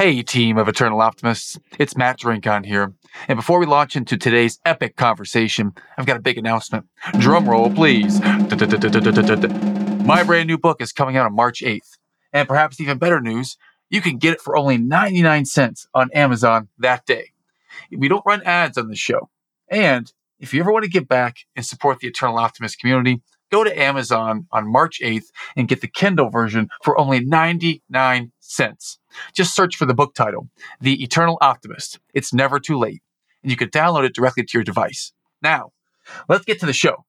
[0.00, 1.58] Hey, team of Eternal Optimists.
[1.78, 2.94] It's Matt Drinkhahn here.
[3.28, 6.86] And before we launch into today's epic conversation, I've got a big announcement.
[7.18, 8.18] Drum roll, please.
[8.18, 8.38] My
[10.24, 11.98] brand new book is coming out on March 8th.
[12.32, 13.58] And perhaps even better news,
[13.90, 17.32] you can get it for only 99 cents on Amazon that day.
[17.94, 19.28] We don't run ads on the show.
[19.68, 23.20] And if you ever want to give back and support the Eternal Optimist community,
[23.50, 28.98] go to Amazon on March 8th and get the Kindle version for only 99 cents.
[29.34, 30.48] Just search for the book title,
[30.80, 31.98] The Eternal Optimist.
[32.14, 33.02] It's never too late.
[33.42, 35.12] And you can download it directly to your device.
[35.42, 35.72] Now,
[36.28, 37.04] let's get to the show.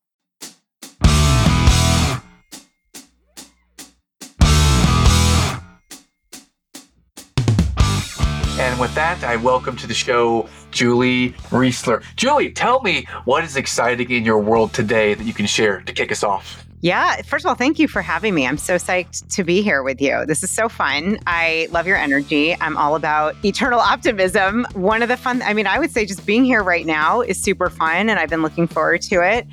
[8.81, 12.03] With that, I welcome to the show Julie Reisler.
[12.16, 15.94] Julie, tell me what is exciting in your world today that you can share to
[15.94, 16.66] kick us off.
[16.81, 18.48] Yeah, first of all, thank you for having me.
[18.48, 20.26] I'm so psyched to be here with you.
[20.26, 21.20] This is so fun.
[21.27, 22.55] I love your energy.
[22.60, 24.65] I'm all about eternal optimism.
[24.74, 27.40] One of the fun, I mean, I would say just being here right now is
[27.40, 29.46] super fun, and I've been looking forward to it.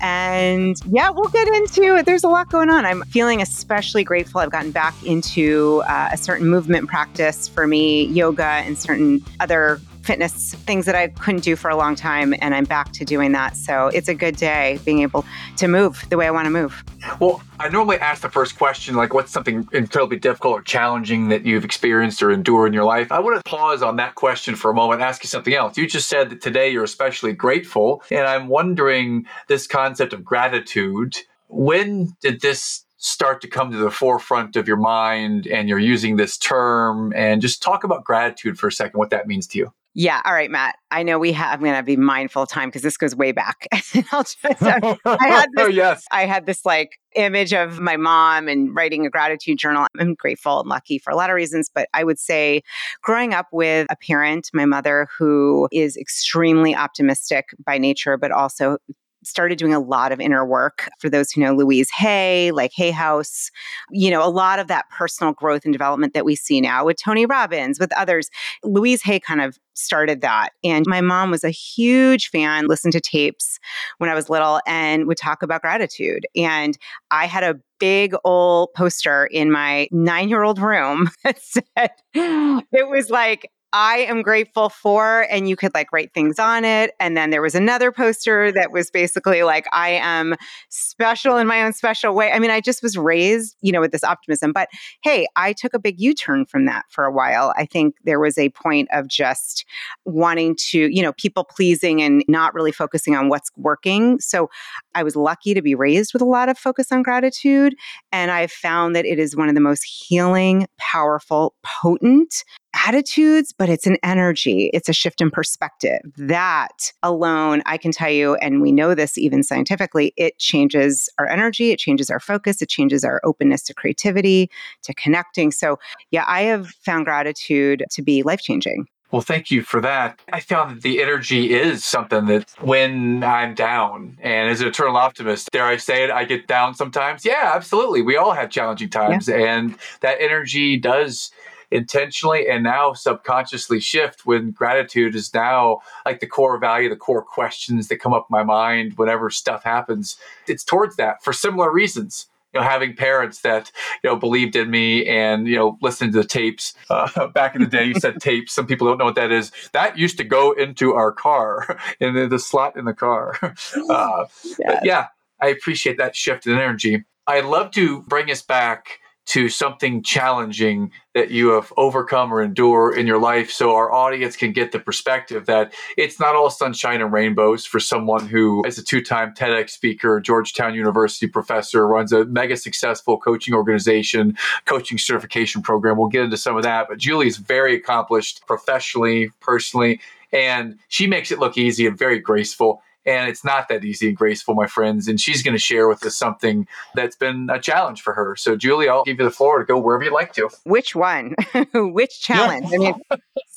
[0.00, 2.06] And yeah, we'll get into it.
[2.06, 2.86] There's a lot going on.
[2.86, 4.40] I'm feeling especially grateful.
[4.40, 9.80] I've gotten back into uh, a certain movement practice for me, yoga, and certain other
[10.02, 13.32] fitness things that I couldn't do for a long time, and I'm back to doing
[13.32, 13.56] that.
[13.56, 15.24] So it's a good day being able
[15.56, 16.82] to move the way I want to move.
[17.18, 21.44] Well, I normally ask the first question, like, what's something incredibly difficult or challenging that
[21.44, 23.10] you've experienced or endured in your life?
[23.12, 25.76] I want to pause on that question for a moment ask you something else.
[25.76, 31.16] You just said that today you're especially grateful, and I'm wondering this concept of gratitude.
[31.48, 36.16] When did this start to come to the forefront of your mind and you're using
[36.16, 39.72] this term and just talk about gratitude for a second what that means to you
[39.94, 40.20] yeah.
[40.24, 40.76] All right, Matt.
[40.92, 43.32] I know we have, I'm going to be mindful of time because this goes way
[43.32, 43.66] back.
[44.12, 46.04] I'll just, oh, I had oh, this, oh, yes.
[46.12, 49.86] I had this like image of my mom and writing a gratitude journal.
[49.98, 52.62] I'm grateful and lucky for a lot of reasons, but I would say
[53.02, 58.78] growing up with a parent, my mother, who is extremely optimistic by nature, but also
[59.24, 60.88] started doing a lot of inner work.
[60.98, 63.50] For those who know Louise Hay, like Hay House,
[63.90, 66.96] you know, a lot of that personal growth and development that we see now with
[66.96, 68.30] Tony Robbins, with others.
[68.64, 70.50] Louise Hay kind of started that.
[70.62, 73.58] And my mom was a huge fan, listened to tapes
[73.98, 76.26] when I was little and would talk about gratitude.
[76.36, 76.76] And
[77.10, 82.88] I had a big old poster in my nine year old room that said, it
[82.88, 86.92] was like, I am grateful for, and you could like write things on it.
[86.98, 90.34] And then there was another poster that was basically like, I am
[90.68, 92.32] special in my own special way.
[92.32, 94.52] I mean, I just was raised, you know, with this optimism.
[94.52, 94.68] But
[95.02, 97.54] hey, I took a big U turn from that for a while.
[97.56, 99.64] I think there was a point of just
[100.04, 104.18] wanting to, you know, people pleasing and not really focusing on what's working.
[104.18, 104.50] So
[104.94, 107.74] I was lucky to be raised with a lot of focus on gratitude.
[108.10, 112.44] And I've found that it is one of the most healing, powerful, potent
[112.74, 114.70] attitudes, but it's an energy.
[114.72, 116.00] It's a shift in perspective.
[116.06, 116.26] Mm-hmm.
[116.28, 121.28] That alone, I can tell you, and we know this even scientifically, it changes our
[121.28, 124.50] energy, it changes our focus, it changes our openness to creativity,
[124.82, 125.50] to connecting.
[125.50, 125.78] So,
[126.10, 128.86] yeah, I have found gratitude to be life changing.
[129.10, 130.20] Well, thank you for that.
[130.32, 134.96] I found that the energy is something that when I'm down, and as an eternal
[134.96, 137.24] optimist, dare I say it, I get down sometimes.
[137.24, 138.02] Yeah, absolutely.
[138.02, 139.36] We all have challenging times, yeah.
[139.36, 141.32] and that energy does
[141.70, 147.22] intentionally and now subconsciously shift when gratitude is now like the core value, the core
[147.22, 150.16] questions that come up in my mind whenever stuff happens.
[150.46, 153.70] It's towards that for similar reasons you know, having parents that
[154.02, 156.74] you know believed in me and you know listened to the tapes.
[156.88, 158.52] Uh, back in the day, you said tapes.
[158.52, 159.52] Some people don't know what that is.
[159.72, 163.38] That used to go into our car in the, the slot in the car.
[163.90, 164.26] Uh,
[164.58, 164.80] yeah.
[164.82, 165.06] yeah,
[165.40, 167.04] I appreciate that shift in energy.
[167.26, 172.96] I'd love to bring us back to something challenging that you have overcome or endure
[172.96, 177.00] in your life so our audience can get the perspective that it's not all sunshine
[177.00, 182.24] and rainbows for someone who is a two-time TEDx speaker, Georgetown University professor, runs a
[182.24, 185.96] mega successful coaching organization, coaching certification program.
[185.96, 190.00] We'll get into some of that, but Julie is very accomplished professionally, personally,
[190.32, 192.82] and she makes it look easy and very graceful.
[193.06, 195.08] And it's not that easy and graceful, my friends.
[195.08, 198.36] And she's going to share with us something that's been a challenge for her.
[198.36, 200.50] So, Julie, I'll give you the floor to go wherever you'd like to.
[200.64, 201.34] Which one?
[201.74, 202.66] Which challenge?
[202.72, 202.94] I mean,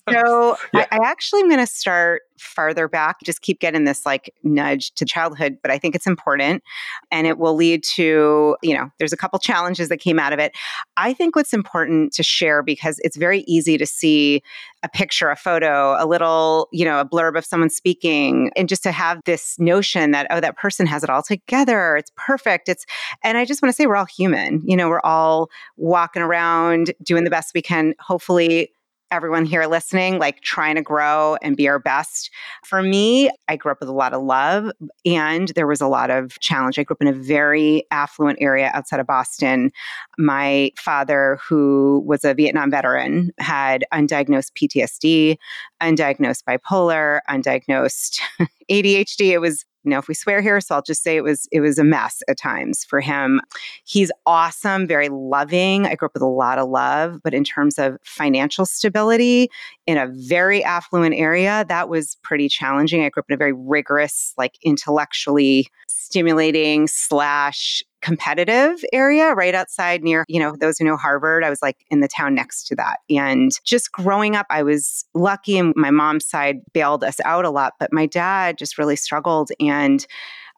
[0.10, 0.86] so yeah.
[0.92, 4.92] I, I, actually am going to start farther back, just keep getting this like nudge
[4.96, 6.64] to childhood, but I think it's important
[7.12, 10.40] and it will lead to, you know, there's a couple challenges that came out of
[10.40, 10.54] it.
[10.98, 14.44] I think what's important to share because it's very easy to see
[14.84, 18.84] a picture, a photo, a little, you know, a blurb of someone speaking, and just
[18.84, 21.96] to have this notion that, oh, that person has it all together.
[21.96, 22.68] It's perfect.
[22.68, 22.86] It's,
[23.24, 24.62] and I just want to say we're all human.
[24.66, 28.72] You know, we're all walking around doing the best we can, hopefully
[29.14, 32.32] everyone here listening, like trying to grow and be our best.
[32.66, 34.72] For me, I grew up with a lot of love
[35.06, 36.80] and there was a lot of challenge.
[36.80, 39.72] I grew up in a very affluent area outside of Boston.
[40.18, 45.38] My father, who was a Vietnam veteran, had undiagnosed PTSD,
[45.80, 48.20] undiagnosed bipolar, undiagnosed
[48.72, 49.28] ADHD.
[49.28, 51.62] It was you know if we swear here so i'll just say it was it
[51.62, 53.42] was a mess at times for him.
[53.86, 55.86] He's awesome very loving.
[55.86, 59.50] I grew up with a lot of love but in terms of financial stability
[59.86, 63.04] in a very affluent area that was pretty challenging.
[63.04, 70.04] I grew up in a very rigorous like intellectually stimulating slash competitive area right outside
[70.04, 71.44] near, you know, those who know Harvard.
[71.44, 73.00] I was like in the town next to that.
[73.10, 77.50] And just growing up, I was lucky and my mom's side bailed us out a
[77.50, 79.52] lot, but my dad just really struggled.
[79.60, 80.06] And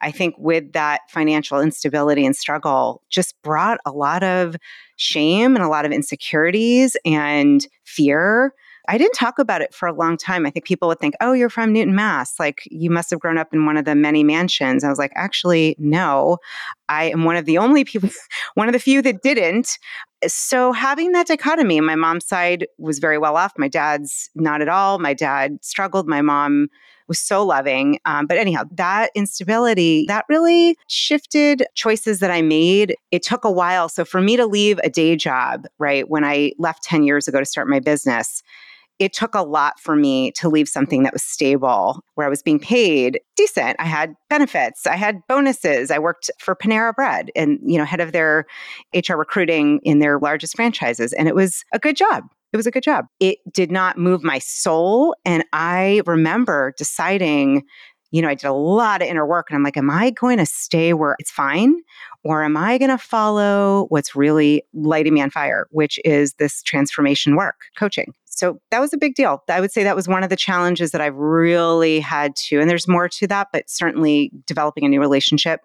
[0.01, 4.55] I think with that financial instability and struggle just brought a lot of
[4.97, 8.53] shame and a lot of insecurities and fear
[8.87, 10.45] I didn't talk about it for a long time.
[10.45, 12.39] I think people would think, oh, you're from Newton, Mass.
[12.39, 14.83] Like you must have grown up in one of the many mansions.
[14.83, 16.37] I was like, actually, no.
[16.89, 18.09] I am one of the only people,
[18.55, 19.77] one of the few that didn't.
[20.27, 23.53] So having that dichotomy, my mom's side was very well off.
[23.57, 24.99] My dad's not at all.
[24.99, 26.07] My dad struggled.
[26.07, 26.67] My mom
[27.07, 27.99] was so loving.
[28.05, 32.95] Um, but anyhow, that instability, that really shifted choices that I made.
[33.11, 33.89] It took a while.
[33.89, 37.39] So for me to leave a day job, right, when I left 10 years ago
[37.39, 38.41] to start my business,
[38.99, 42.41] it took a lot for me to leave something that was stable where I was
[42.41, 43.75] being paid decent.
[43.79, 45.91] I had benefits, I had bonuses.
[45.91, 48.45] I worked for Panera Bread and, you know, head of their
[48.93, 51.11] HR recruiting in their largest franchises.
[51.13, 52.23] And it was a good job.
[52.53, 53.05] It was a good job.
[53.19, 55.13] It did not move my soul.
[55.25, 57.63] And I remember deciding,
[58.11, 60.37] you know, I did a lot of inner work and I'm like, am I going
[60.37, 61.75] to stay where it's fine?
[62.23, 66.63] Or am I going to follow what's really lighting me on fire, which is this
[66.63, 68.13] transformation work, coaching?
[68.35, 69.43] So that was a big deal.
[69.49, 72.69] I would say that was one of the challenges that I've really had to, and
[72.69, 75.61] there's more to that, but certainly developing a new relationship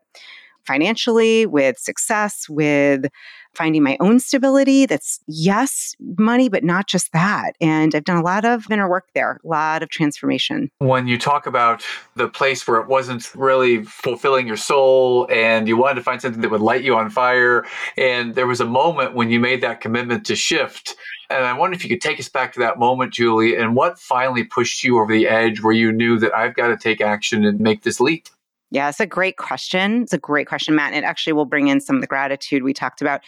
[0.66, 3.06] financially, with success, with
[3.54, 4.86] finding my own stability.
[4.86, 7.56] That's yes, money, but not just that.
[7.60, 10.70] And I've done a lot of inner work there, a lot of transformation.
[10.78, 11.82] When you talk about
[12.14, 16.42] the place where it wasn't really fulfilling your soul and you wanted to find something
[16.42, 17.64] that would light you on fire,
[17.96, 20.94] and there was a moment when you made that commitment to shift
[21.30, 23.98] and I wonder if you could take us back to that moment, Julie, and what
[23.98, 27.44] finally pushed you over the edge where you knew that I've got to take action
[27.44, 28.28] and make this leap?
[28.70, 30.02] Yeah, it's a great question.
[30.02, 30.92] It's a great question, Matt.
[30.92, 33.20] And it actually will bring in some of the gratitude we talked about.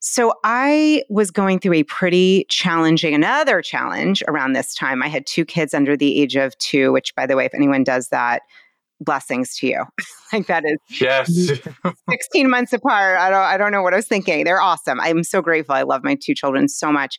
[0.00, 5.02] So I was going through a pretty challenging, another challenge around this time.
[5.02, 7.82] I had two kids under the age of two, which, by the way, if anyone
[7.82, 8.42] does that,
[9.00, 9.84] blessings to you.
[10.32, 11.30] like that is yes
[12.10, 13.18] 16 months apart.
[13.18, 14.44] I don't I don't know what I was thinking.
[14.44, 15.00] They're awesome.
[15.00, 15.74] I'm so grateful.
[15.74, 17.18] I love my two children so much.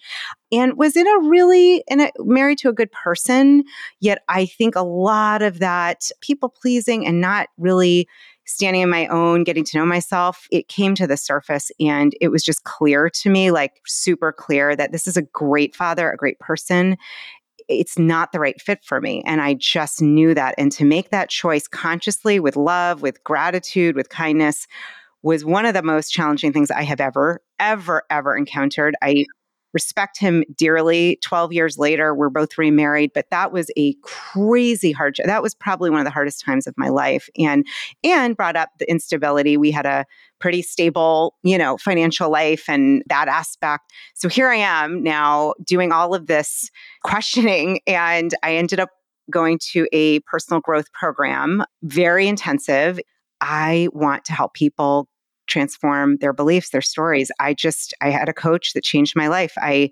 [0.51, 3.63] And was in a really in a married to a good person,
[3.99, 8.07] yet I think a lot of that people pleasing and not really
[8.49, 12.29] standing on my own, getting to know myself, it came to the surface and it
[12.29, 16.17] was just clear to me, like super clear that this is a great father, a
[16.17, 16.97] great person
[17.69, 19.23] it's not the right fit for me.
[19.25, 20.55] And I just knew that.
[20.57, 24.67] And to make that choice consciously with love, with gratitude, with kindness
[25.21, 28.95] was one of the most challenging things I have ever, ever, ever encountered.
[29.01, 29.25] I
[29.73, 31.19] respect him dearly.
[31.23, 35.89] 12 years later, we're both remarried, but that was a crazy hard that was probably
[35.89, 37.65] one of the hardest times of my life and
[38.03, 39.57] and brought up the instability.
[39.57, 40.05] We had a
[40.39, 43.91] pretty stable, you know, financial life and that aspect.
[44.15, 46.69] So here I am now doing all of this
[47.03, 48.89] questioning and I ended up
[49.29, 52.99] going to a personal growth program, very intensive.
[53.41, 55.07] I want to help people
[55.49, 57.31] transform their beliefs, their stories.
[57.39, 59.53] I just, I had a coach that changed my life.
[59.57, 59.91] I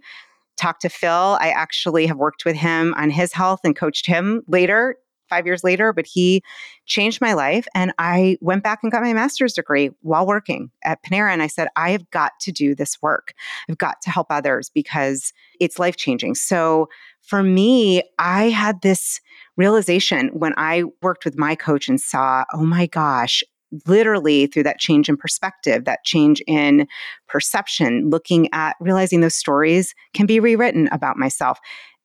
[0.58, 1.38] talked to Phil.
[1.40, 4.96] I actually have worked with him on his health and coached him later,
[5.30, 6.42] five years later, but he
[6.86, 7.68] changed my life.
[7.76, 11.32] And I went back and got my master's degree while working at Panera.
[11.32, 13.34] And I said, I have got to do this work.
[13.70, 16.36] I've got to help others because it's life changing.
[16.36, 16.88] So
[17.22, 19.20] for me, I had this
[19.58, 23.44] realization when I worked with my coach and saw, oh my gosh,
[23.86, 26.88] literally through that change in perspective, that change in
[27.28, 31.60] perception, looking at realizing those stories can be rewritten about myself.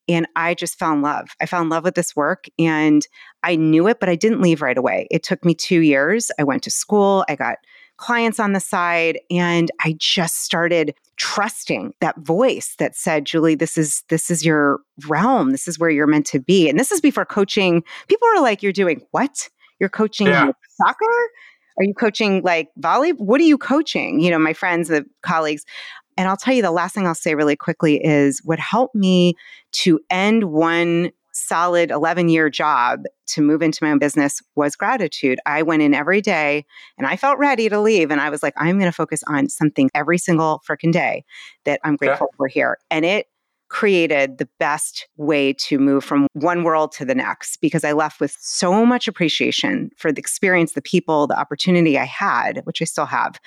[0.09, 1.31] And I just fell in love.
[1.41, 3.07] I fell in love with this work and
[3.45, 5.07] I knew it, but I didn't leave right away.
[5.11, 6.31] It took me two years.
[6.39, 7.59] I went to school, I got
[7.99, 13.79] clients on the side, and I just started trusting that voice that said, Julie, this
[13.79, 15.51] is this is your realm.
[15.51, 16.69] This is where you're meant to be.
[16.69, 17.85] And this is before coaching.
[18.09, 19.49] People are like, You're doing what?
[19.79, 20.51] You're coaching yeah.
[20.69, 21.29] soccer?
[21.79, 23.11] Are you coaching like volley?
[23.11, 24.21] What are you coaching?
[24.21, 25.65] You know, my friends, the colleagues.
[26.17, 29.35] And I'll tell you the last thing I'll say really quickly is what helped me
[29.73, 35.39] to end one solid 11 year job to move into my own business was gratitude.
[35.47, 36.67] I went in every day
[36.99, 38.11] and I felt ready to leave.
[38.11, 41.25] And I was like, I'm going to focus on something every single freaking day
[41.65, 42.37] that I'm grateful yeah.
[42.37, 42.79] for here.
[42.91, 43.27] And it
[43.73, 48.21] created the best way to move from one world to the next because I left
[48.21, 52.85] with so much appreciation for the experience, the people, the opportunity I had, which I
[52.85, 53.41] still have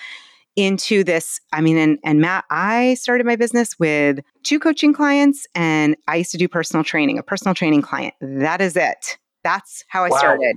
[0.55, 1.39] into this.
[1.53, 6.15] I mean, and, and Matt, I started my business with two coaching clients and I
[6.15, 8.15] used to do personal training, a personal training client.
[8.19, 9.19] That is it.
[9.43, 10.17] That's how I wow.
[10.17, 10.55] started.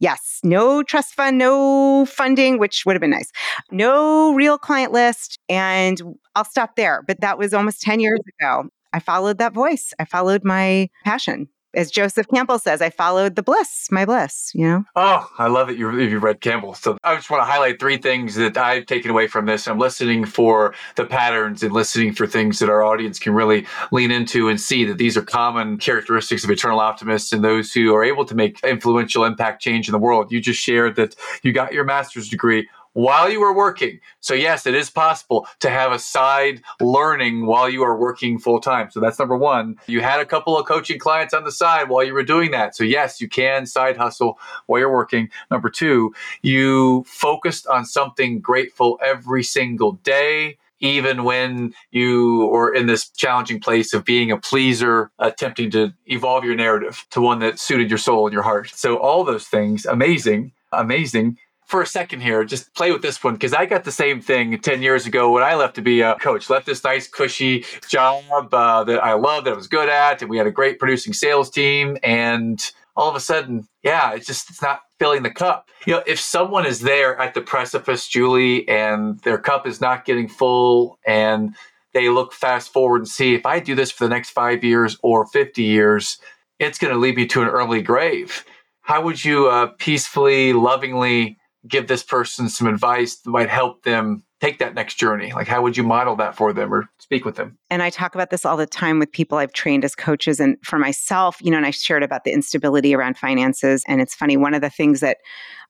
[0.00, 3.30] Yes, no trust fund, no funding, which would have been nice.
[3.70, 5.38] No real client list.
[5.48, 6.02] And
[6.34, 7.02] I'll stop there.
[7.06, 8.68] But that was almost 10 years ago.
[8.92, 9.92] I followed that voice.
[9.98, 14.66] I followed my passion as Joseph Campbell says, I followed the bliss, my bliss, you
[14.66, 14.84] know?
[14.96, 15.76] Oh, I love it.
[15.76, 16.74] you, you read Campbell.
[16.74, 19.68] So I just want to highlight three things that I've taken away from this.
[19.68, 24.10] I'm listening for the patterns and listening for things that our audience can really lean
[24.10, 28.02] into and see that these are common characteristics of eternal optimists and those who are
[28.02, 30.32] able to make influential impact change in the world.
[30.32, 34.00] You just shared that you got your master's degree while you are working.
[34.20, 38.58] So, yes, it is possible to have a side learning while you are working full
[38.58, 38.90] time.
[38.90, 39.76] So, that's number one.
[39.86, 42.74] You had a couple of coaching clients on the side while you were doing that.
[42.74, 45.28] So, yes, you can side hustle while you're working.
[45.50, 52.86] Number two, you focused on something grateful every single day even when you were in
[52.86, 57.58] this challenging place of being a pleaser, attempting to evolve your narrative to one that
[57.58, 58.70] suited your soul and your heart.
[58.74, 63.34] So, all those things, amazing, amazing for a second here, just play with this one
[63.34, 66.14] because I got the same thing 10 years ago when I left to be a
[66.14, 66.48] coach.
[66.48, 70.30] Left this nice, cushy job uh, that I loved, that I was good at, and
[70.30, 71.98] we had a great producing sales team.
[72.04, 75.68] And all of a sudden, yeah, it's just it's not filling the cup.
[75.86, 80.04] You know, if someone is there at the precipice, Julie, and their cup is not
[80.04, 81.54] getting full, and
[81.94, 84.96] they look fast forward and see if I do this for the next five years
[85.02, 86.18] or 50 years,
[86.60, 88.44] it's going to lead me to an early grave.
[88.82, 94.22] How would you uh, peacefully, lovingly give this person some advice that might help them
[94.40, 95.32] take that next journey?
[95.32, 97.56] Like, how would you model that for them or speak with them?
[97.70, 100.40] And I talk about this all the time with people I've trained as coaches.
[100.40, 103.82] And for myself, you know, and I shared about the instability around finances.
[103.88, 105.18] And it's funny, one of the things that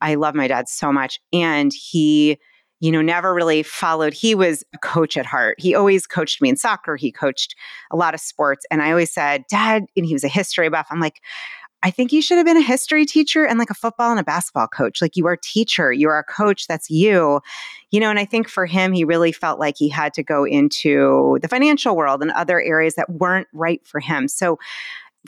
[0.00, 2.38] I love my dad so much, and he,
[2.80, 4.12] you know, never really followed.
[4.12, 5.58] He was a coach at heart.
[5.58, 6.96] He always coached me in soccer.
[6.96, 7.54] He coached
[7.90, 8.66] a lot of sports.
[8.70, 10.86] And I always said, Dad, and he was a history buff.
[10.90, 11.22] I'm like,
[11.86, 14.24] I think you should have been a history teacher and like a football and a
[14.24, 15.00] basketball coach.
[15.00, 17.40] Like you are a teacher, you are a coach, that's you.
[17.92, 20.42] You know, and I think for him, he really felt like he had to go
[20.42, 24.26] into the financial world and other areas that weren't right for him.
[24.26, 24.58] So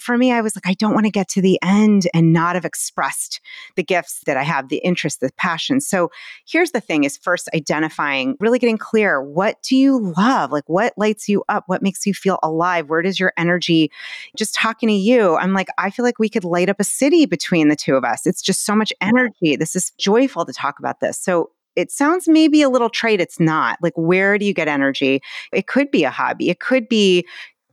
[0.00, 2.54] for me, I was like, I don't want to get to the end and not
[2.54, 3.40] have expressed
[3.76, 5.80] the gifts that I have, the interest, the passion.
[5.80, 6.10] So
[6.46, 9.22] here's the thing is first identifying, really getting clear.
[9.22, 10.52] What do you love?
[10.52, 11.64] Like what lights you up?
[11.66, 12.88] What makes you feel alive?
[12.88, 13.90] Where does your energy
[14.36, 15.36] just talking to you?
[15.36, 18.04] I'm like, I feel like we could light up a city between the two of
[18.04, 18.26] us.
[18.26, 19.56] It's just so much energy.
[19.56, 21.18] This is joyful to talk about this.
[21.18, 23.20] So it sounds maybe a little trite.
[23.20, 23.78] It's not.
[23.80, 25.20] Like, where do you get energy?
[25.52, 26.50] It could be a hobby.
[26.50, 27.24] It could be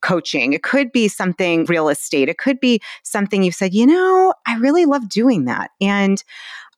[0.06, 0.54] coaching.
[0.54, 2.30] It could be something real estate.
[2.30, 5.72] It could be something you've said, you know, I really love doing that.
[5.82, 6.24] And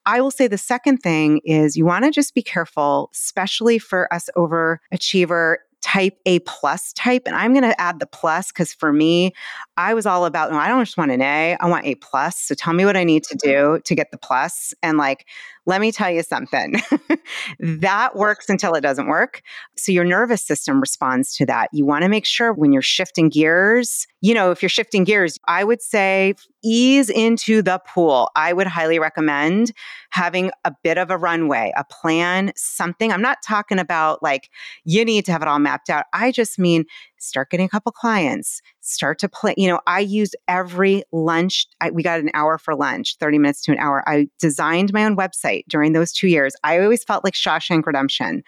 [0.05, 4.11] I will say the second thing is you want to just be careful, especially for
[4.13, 7.23] us overachiever type A plus type.
[7.25, 9.33] And I'm going to add the plus because for me,
[9.75, 12.37] I was all about, no, I don't just want an A, I want A plus.
[12.37, 14.73] So tell me what I need to do to get the plus.
[14.81, 15.25] And like,
[15.67, 16.75] let me tell you something
[17.59, 19.41] that works until it doesn't work.
[19.75, 21.69] So your nervous system responds to that.
[21.73, 25.37] You want to make sure when you're shifting gears, you know, if you're shifting gears,
[25.45, 28.31] I would say ease into the pool.
[28.35, 29.73] I would highly recommend
[30.09, 33.11] having a bit of a runway, a plan, something.
[33.11, 34.49] I'm not talking about like
[34.85, 36.05] you need to have it all mapped out.
[36.13, 36.85] I just mean
[37.19, 39.53] start getting a couple clients, start to play.
[39.57, 41.67] You know, I use every lunch.
[41.81, 44.07] I, we got an hour for lunch, 30 minutes to an hour.
[44.07, 46.53] I designed my own website during those two years.
[46.63, 48.43] I always felt like Shawshank Redemption.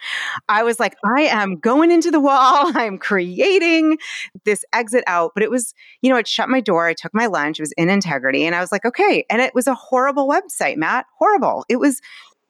[0.48, 2.72] I was like, I am going into the wall.
[2.74, 3.98] I'm creating
[4.44, 5.32] this exit out.
[5.34, 6.86] But it was, you know, it shut my door.
[6.86, 7.58] I took my lunch.
[7.58, 8.46] It was in integrity.
[8.46, 9.24] And I was like, okay.
[9.28, 11.06] And it was a horrible website, Matt.
[11.18, 11.64] Horrible.
[11.68, 12.00] It was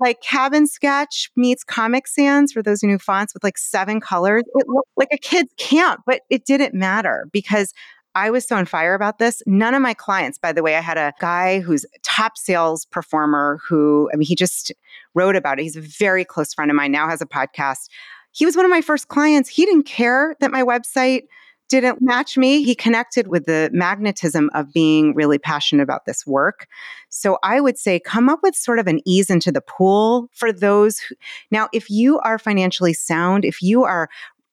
[0.00, 4.42] like Cabin Sketch meets Comic Sans for those new fonts with like seven colors.
[4.54, 7.73] It looked like a kid's camp, but it didn't matter because
[8.14, 9.42] I was so on fire about this.
[9.47, 13.61] None of my clients, by the way, I had a guy who's top sales performer
[13.69, 14.73] who, I mean, he just
[15.14, 15.62] wrote about it.
[15.62, 17.88] He's a very close friend of mine, now has a podcast.
[18.33, 19.49] He was one of my first clients.
[19.49, 21.23] He didn't care that my website
[21.70, 22.62] didn't match me.
[22.62, 26.66] He connected with the magnetism of being really passionate about this work.
[27.08, 30.52] So I would say come up with sort of an ease into the pool for
[30.52, 30.98] those.
[30.98, 31.14] Who,
[31.50, 34.10] now, if you are financially sound, if you are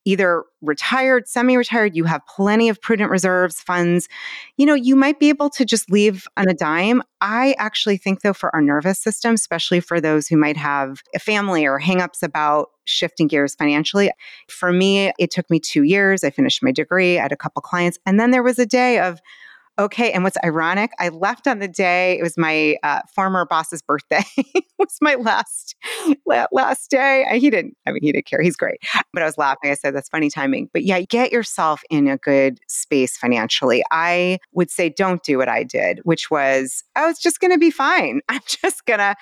[0.07, 4.07] either retired, semi retired, you have plenty of prudent reserves, funds,
[4.55, 7.03] you know, you might be able to just leave on a dime.
[7.19, 11.19] I actually think, though, for our nervous system, especially for those who might have a
[11.19, 14.09] family or hangups about shifting gears financially,
[14.47, 16.23] for me, it took me two years.
[16.23, 18.99] I finished my degree, I had a couple clients, and then there was a day
[18.99, 19.19] of,
[19.79, 20.11] Okay.
[20.11, 24.23] And what's ironic, I left on the day, it was my uh, former boss's birthday.
[24.37, 25.75] it was my last,
[26.51, 27.25] last day.
[27.29, 28.41] I, he didn't, I mean, he didn't care.
[28.41, 28.79] He's great.
[29.13, 29.69] But I was laughing.
[29.69, 30.69] I said, that's funny timing.
[30.73, 33.83] But yeah, get yourself in a good space financially.
[33.91, 37.59] I would say, don't do what I did, which was, oh, it's just going to
[37.59, 38.21] be fine.
[38.29, 39.15] I'm just going to,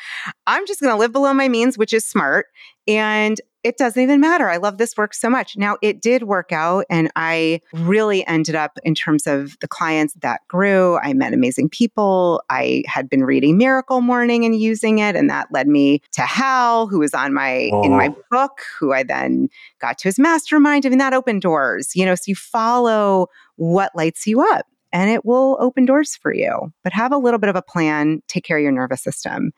[0.47, 2.45] I'm just going to live below my means, which is smart.
[2.87, 4.47] And it doesn't even matter.
[4.47, 5.57] I love this work so much.
[5.57, 10.13] Now, it did work out, and I really ended up in terms of the clients
[10.21, 10.97] that grew.
[10.97, 12.43] I met amazing people.
[12.51, 16.85] I had been reading Miracle Morning and using it, and that led me to Hal,
[16.85, 17.83] who was on my oh.
[17.83, 18.21] in my oh.
[18.29, 19.49] book, who I then
[19.81, 20.85] got to his mastermind.
[20.85, 21.95] I mean, that opened doors.
[21.95, 26.33] You know, so you follow what lights you up and it will open doors for
[26.33, 26.71] you.
[26.83, 29.53] But have a little bit of a plan, take care of your nervous system.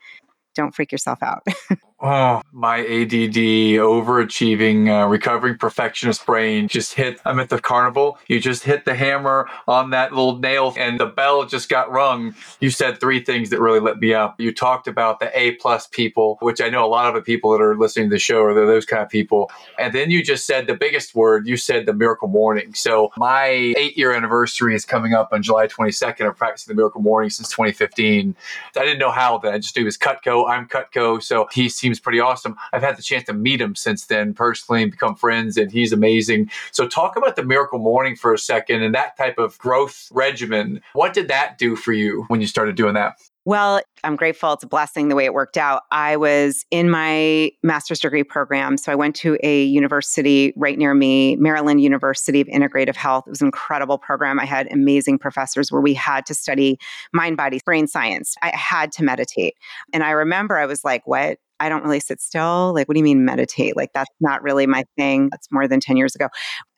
[0.54, 1.46] Don't freak yourself out.
[2.00, 3.34] Oh, my ADD,
[3.82, 7.20] overachieving, uh, recovering perfectionist brain just hit.
[7.24, 8.20] I'm at the carnival.
[8.28, 12.36] You just hit the hammer on that little nail and the bell just got rung.
[12.60, 14.40] You said three things that really lit me up.
[14.40, 17.50] You talked about the A plus people, which I know a lot of the people
[17.50, 19.50] that are listening to the show are those kind of people.
[19.76, 21.48] And then you just said the biggest word.
[21.48, 22.74] You said the miracle morning.
[22.74, 27.00] So my eight year anniversary is coming up on July 22nd of practicing the miracle
[27.00, 28.36] morning since 2015.
[28.76, 29.52] I didn't know how then.
[29.52, 30.48] I just knew he was Cutco.
[30.48, 31.20] I'm Cutco.
[31.20, 32.54] So he seems pretty awesome.
[32.74, 35.90] I've had the chance to meet him since then personally and become friends, and he's
[35.90, 36.50] amazing.
[36.70, 40.82] So, talk about the Miracle Morning for a second and that type of growth regimen.
[40.92, 43.18] What did that do for you when you started doing that?
[43.48, 44.52] Well, I'm grateful.
[44.52, 45.84] It's a blessing the way it worked out.
[45.90, 48.76] I was in my master's degree program.
[48.76, 53.24] So I went to a university right near me, Maryland University of Integrative Health.
[53.26, 54.38] It was an incredible program.
[54.38, 56.78] I had amazing professors where we had to study
[57.14, 58.34] mind, body, brain science.
[58.42, 59.54] I had to meditate.
[59.94, 61.38] And I remember I was like, what?
[61.60, 62.72] I don't really sit still.
[62.74, 63.76] Like, what do you mean meditate?
[63.76, 65.28] Like, that's not really my thing.
[65.30, 66.28] That's more than 10 years ago.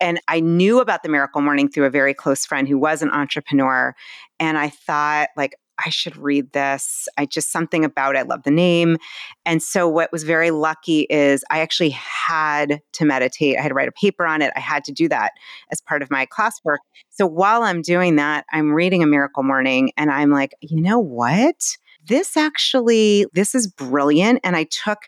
[0.00, 3.10] And I knew about the miracle morning through a very close friend who was an
[3.10, 3.94] entrepreneur.
[4.38, 7.08] And I thought, like, I should read this.
[7.16, 8.18] I just something about it.
[8.18, 8.98] I love the name.
[9.46, 13.56] And so what was very lucky is I actually had to meditate.
[13.58, 14.52] I had to write a paper on it.
[14.54, 15.32] I had to do that
[15.72, 16.78] as part of my classwork.
[17.08, 20.98] So while I'm doing that, I'm reading a miracle morning and I'm like, you know
[20.98, 21.76] what?
[22.06, 24.40] This actually, this is brilliant.
[24.42, 24.98] And I took,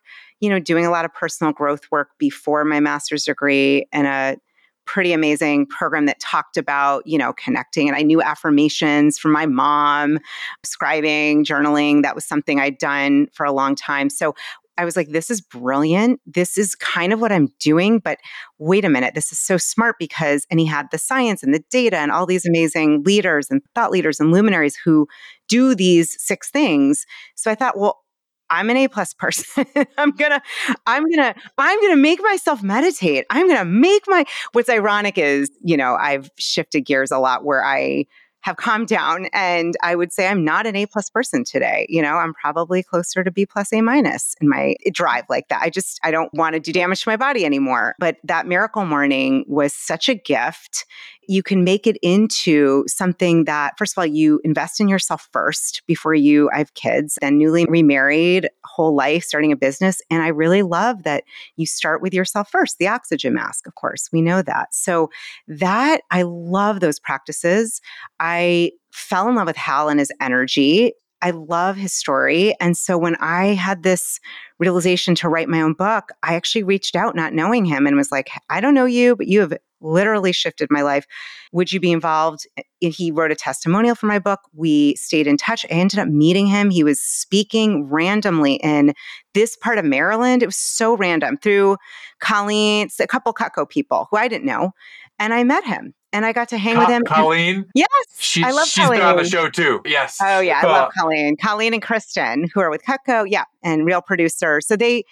[0.40, 4.37] you know, doing a lot of personal growth work before my master's degree and a
[4.85, 7.88] pretty amazing program that talked about, you know, connecting.
[7.88, 10.18] And I knew affirmations from my mom,
[10.66, 12.02] scribing, journaling.
[12.02, 14.11] That was something I'd done for a long time.
[14.11, 14.35] So
[14.78, 16.20] I was like, this is brilliant.
[16.26, 17.98] This is kind of what I'm doing.
[17.98, 18.18] But
[18.58, 21.62] wait a minute, this is so smart because, and he had the science and the
[21.70, 25.06] data and all these amazing leaders and thought leaders and luminaries who
[25.48, 27.04] do these six things.
[27.35, 28.02] So I thought, well,
[28.48, 29.64] I'm an A plus person.
[29.98, 30.42] I'm gonna,
[30.87, 33.24] I'm gonna, I'm gonna make myself meditate.
[33.30, 34.24] I'm gonna make my.
[34.52, 38.06] What's ironic is, you know, I've shifted gears a lot where I
[38.42, 42.02] have calmed down and i would say i'm not an a plus person today you
[42.02, 45.62] know i'm probably closer to b plus a minus in my drive like that.
[45.62, 48.85] I just i don't want to do damage to my body anymore but that miracle
[48.85, 50.85] morning was such a gift
[51.28, 55.82] you can make it into something that, first of all, you invest in yourself first
[55.87, 60.00] before you I have kids, then newly remarried, whole life, starting a business.
[60.11, 61.24] And I really love that
[61.56, 64.74] you start with yourself first, the oxygen mask, of course, we know that.
[64.74, 65.11] So
[65.46, 67.80] that I love those practices.
[68.18, 70.92] I fell in love with Hal and his energy.
[71.22, 72.54] I love his story.
[72.61, 74.18] And so when I had this
[74.58, 78.11] realization to write my own book, I actually reached out not knowing him and was
[78.11, 81.06] like, I don't know you, but you have literally shifted my life.
[81.52, 82.46] Would you be involved?
[82.80, 84.40] He wrote a testimonial for my book.
[84.54, 85.66] We stayed in touch.
[85.66, 86.70] I ended up meeting him.
[86.70, 88.94] He was speaking randomly in
[89.34, 90.42] this part of Maryland.
[90.42, 91.76] It was so random through
[92.20, 94.72] Colleen, a couple Cutco people who I didn't know.
[95.18, 97.02] And I met him and I got to hang Co- with him.
[97.04, 97.66] Colleen?
[97.74, 97.88] Yes.
[98.18, 99.00] She, I love she's Colleen.
[99.00, 99.80] been on the show too.
[99.84, 100.18] Yes.
[100.20, 100.60] Oh, yeah.
[100.62, 101.36] I uh, love Colleen.
[101.36, 103.24] Colleen and Kristen, who are with Cutco.
[103.28, 103.44] Yeah.
[103.62, 104.60] And real producer.
[104.60, 105.04] So they,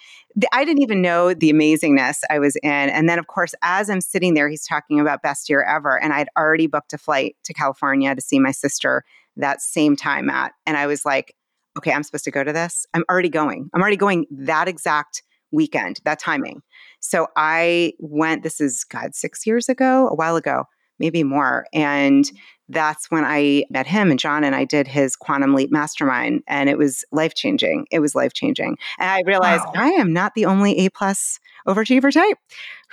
[0.51, 2.69] I didn't even know the amazingness I was in.
[2.69, 6.01] And then, of course, as I'm sitting there, he's talking about best year ever.
[6.01, 9.03] And I'd already booked a flight to California to see my sister
[9.37, 10.53] that same time at.
[10.65, 11.35] And I was like,
[11.77, 12.85] okay, I'm supposed to go to this.
[12.93, 13.69] I'm already going.
[13.73, 16.61] I'm already going that exact weekend, that timing.
[16.99, 20.65] So I went, this is God, six years ago, a while ago,
[21.01, 21.65] maybe more.
[21.73, 22.31] And
[22.69, 26.69] that's when I met him and Jon and I did his Quantum Leap Mastermind and
[26.69, 27.85] it was life changing.
[27.91, 28.77] It was life changing.
[28.97, 29.73] And I realized wow.
[29.75, 32.37] I am not the only A plus overachiever type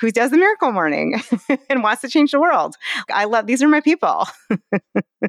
[0.00, 1.20] who does the miracle morning
[1.70, 2.74] and wants to change the world.
[3.12, 4.26] I love these are my people.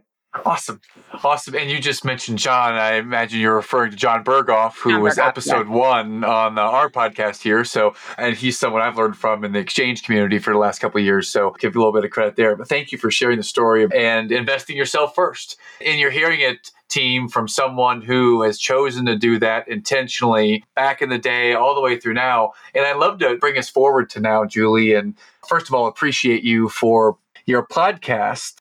[0.50, 0.82] Awesome.
[1.24, 1.54] Awesome.
[1.54, 2.74] And you just mentioned Jon.
[2.74, 5.76] I imagine you're referring to Jon Berghoff, who Jon was Berghoff, episode yeah.
[5.76, 7.64] one on the, our podcast here.
[7.64, 10.98] So, and he's someone I've learned from in the exchange community for the last couple
[11.00, 11.30] of years.
[11.30, 12.56] So, give you a little bit of credit there.
[12.56, 15.56] But thank you for sharing the story and investing yourself first.
[15.86, 21.04] And you're hearing it team from someone who has chosen to do that intentionally back
[21.04, 22.54] in the day all the way through now.
[22.74, 24.96] And I'd love to bring us forward to now, Julie.
[24.96, 25.16] And
[25.48, 28.58] first of all, appreciate you for your podcast,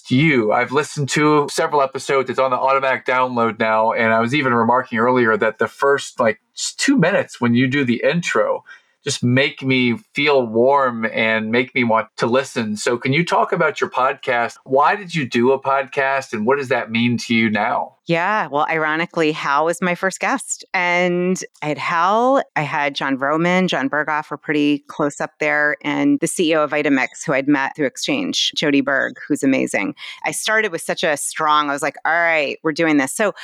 [0.00, 0.52] to You.
[0.52, 2.30] I've listened to several episodes.
[2.30, 3.92] It's on the automatic download now.
[3.92, 6.40] And I was even remarking earlier that the first like
[6.78, 8.64] two minutes when you do the intro,
[9.04, 12.76] just make me feel warm and make me want to listen.
[12.76, 14.56] So, can you talk about your podcast?
[14.64, 17.96] Why did you do a podcast and what does that mean to you now?
[18.06, 18.48] Yeah.
[18.48, 20.64] Well, ironically, Hal was my first guest.
[20.74, 25.76] And I had Hal, I had Jon Vroman, Jon Berghoff were pretty close up there,
[25.84, 29.94] and the CEO of Vitamix, who I'd met through Exchange, Jodi Berg, who's amazing.
[30.24, 33.12] I started with such a strong, I was like, all right, we're doing this.
[33.12, 33.34] So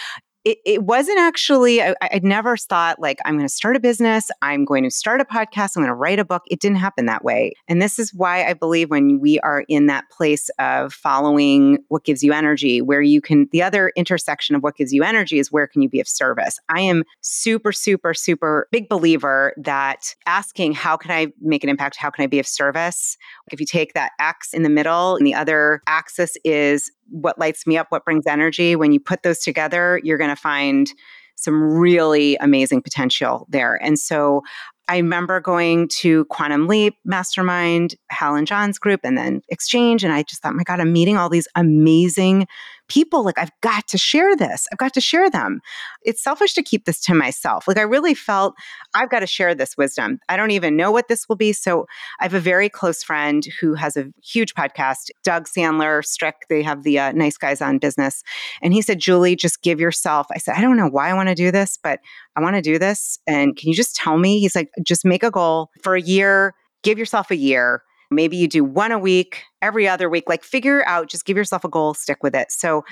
[0.48, 4.30] it, it wasn't actually, I, would never thought like, I'm going to start a business,
[4.40, 6.42] I'm going to start a podcast, I'm going to write a book.
[6.46, 7.52] It didn't happen that way.
[7.68, 12.04] And this is why I believe when we are in that place of following what
[12.04, 15.52] gives you energy, where you can, the other intersection of what gives you energy is
[15.52, 16.58] where can you be of service.
[16.70, 21.96] I am super, super, super big believer that asking, how can I make an impact?
[21.96, 23.18] How can I be of service?
[23.46, 27.38] Like If you take that X in the middle and the other axis is what
[27.38, 28.76] lights me up, what brings energy.
[28.76, 30.88] When you put those together, you're going to find
[31.36, 33.78] some really amazing potential there.
[33.82, 34.42] And so
[34.88, 40.02] I remember going to Quantum Leap Mastermind, Hal and Jon's group, and then Exchange.
[40.02, 42.46] And I just thought, my God, I'm meeting all these amazing
[42.88, 43.24] people.
[43.24, 44.66] Like, I've got to share this.
[44.72, 45.60] I've got to share them.
[46.02, 47.68] It's selfish to keep this to myself.
[47.68, 48.54] Like, I really felt
[48.94, 50.18] I've got to share this wisdom.
[50.28, 51.52] I don't even know what this will be.
[51.52, 51.86] So,
[52.20, 56.36] I have a very close friend who has a huge podcast, Doug Sandler, Strick.
[56.48, 58.22] They have the uh, Nice Guys on Business.
[58.62, 60.26] And he said, Julie, just give yourself.
[60.34, 62.00] I said, I don't know why I want to do this, but
[62.36, 63.18] I want to do this.
[63.26, 64.40] And can you just tell me?
[64.40, 68.48] He's like, just make a goal for a year, give yourself a year Maybe you
[68.48, 71.94] do one a week, every other week, like figure out, just give yourself a goal,
[71.94, 72.50] stick with it.
[72.50, 72.84] So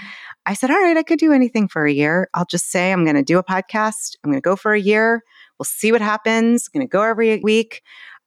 [0.44, 2.28] I said, All right, I could do anything for a year.
[2.34, 4.16] I'll just say, I'm going to do a podcast.
[4.22, 5.22] I'm going to go for a year.
[5.58, 6.68] We'll see what happens.
[6.68, 7.82] I'm going to go every week.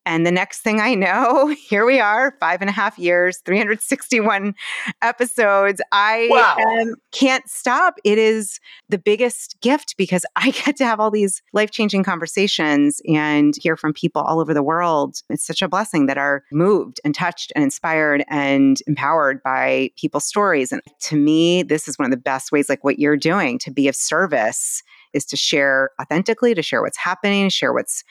[0.10, 4.56] And the next thing I know, here we are, five and a half years, 361
[5.04, 5.82] episodes.
[5.92, 6.58] I wow.
[6.58, 8.00] um, can't stop.
[8.04, 13.04] It is the biggest gift because I get to have all these life changing conversations
[13.08, 15.22] and hear from people all over the world.
[15.30, 20.26] It's such a blessing that are moved and touched and inspired and empowered by people's
[20.26, 20.72] stories.
[20.72, 23.70] And to me, this is one of the best ways, like what you're doing, to
[23.70, 24.82] be of service
[25.14, 28.04] is to share authentically, to share what's happening, share what's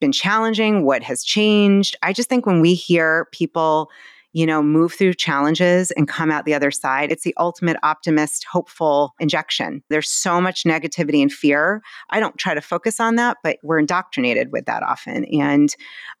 [0.00, 1.96] been challenging, what has changed.
[2.02, 3.90] I just think when we hear people,
[4.32, 8.44] you know, move through challenges and come out the other side, it's the ultimate optimist,
[8.44, 9.82] hopeful injection.
[9.88, 11.82] There's so much negativity and fear.
[12.10, 15.24] I don't try to focus on that, but we're indoctrinated with that often.
[15.26, 15.74] And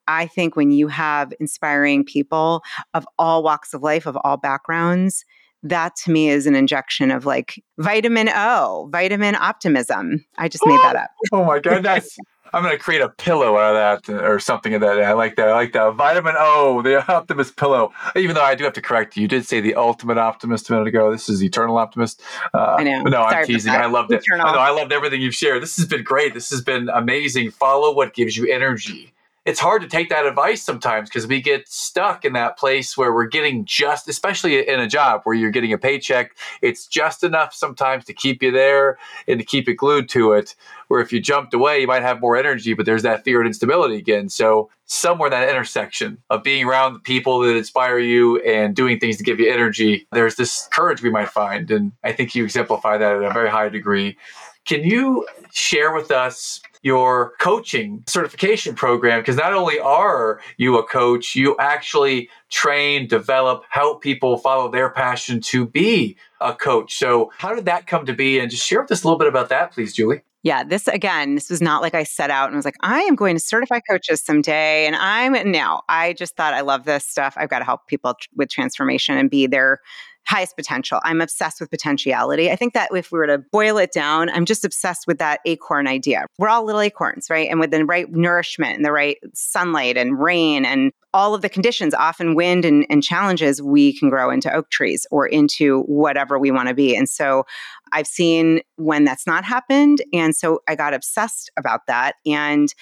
[0.06, 2.62] I think when you have inspiring people
[2.94, 5.24] of all walks of life, of all backgrounds,
[5.62, 10.24] that to me is an injection of like vitamin O, vitamin optimism.
[10.36, 11.10] I just made that up.
[11.32, 12.16] Oh my goodness.
[12.52, 15.02] I'm gonna create a pillow out of that or something of that.
[15.02, 15.48] I like that.
[15.48, 15.92] I like that.
[15.94, 17.92] Vitamin O, the optimist pillow.
[18.16, 20.72] Even though I do have to correct you, you did say the ultimate optimist a
[20.72, 21.10] minute ago.
[21.10, 22.22] This is eternal optimist.
[22.54, 23.02] Uh, I know.
[23.02, 23.72] No, Sorry I'm teasing.
[23.72, 24.24] I loved it.
[24.32, 24.44] I know.
[24.44, 25.62] I loved everything you've shared.
[25.62, 26.34] This has been great.
[26.34, 27.50] This has been amazing.
[27.50, 29.12] Follow what gives you energy
[29.48, 33.14] it's hard to take that advice sometimes because we get stuck in that place where
[33.14, 37.54] we're getting just, especially in a job where you're getting a paycheck, it's just enough
[37.54, 40.54] sometimes to keep you there and to keep it glued to it.
[40.88, 43.46] Where if you jumped away, you might have more energy, but there's that fear and
[43.46, 44.28] instability again.
[44.28, 49.16] So, somewhere that intersection of being around the people that inspire you and doing things
[49.16, 51.70] to give you energy, there's this courage we might find.
[51.70, 54.18] And I think you exemplify that at a very high degree.
[54.66, 60.86] Can you share with us your coaching certification program because not only are you a
[60.86, 66.96] coach, you actually train, develop, help people follow their passion to be a coach.
[66.96, 68.38] So, how did that come to be?
[68.38, 70.22] And just share with us a little bit about that, please, Julie.
[70.48, 73.16] Yeah, this again, this was not like I set out and was like, I am
[73.16, 74.86] going to certify coaches someday.
[74.86, 77.34] And I'm now, I just thought I love this stuff.
[77.36, 79.80] I've got to help people tr- with transformation and be their
[80.26, 81.00] highest potential.
[81.04, 82.50] I'm obsessed with potentiality.
[82.50, 85.40] I think that if we were to boil it down, I'm just obsessed with that
[85.44, 86.24] acorn idea.
[86.38, 87.50] We're all little acorns, right?
[87.50, 91.48] And with the right nourishment and the right sunlight and rain and all of the
[91.48, 96.38] conditions, often wind and, and challenges, we can grow into oak trees or into whatever
[96.38, 96.94] we want to be.
[96.94, 97.44] And so
[97.92, 100.02] I've seen when that's not happened.
[100.12, 102.16] And so I got obsessed about that.
[102.26, 102.72] And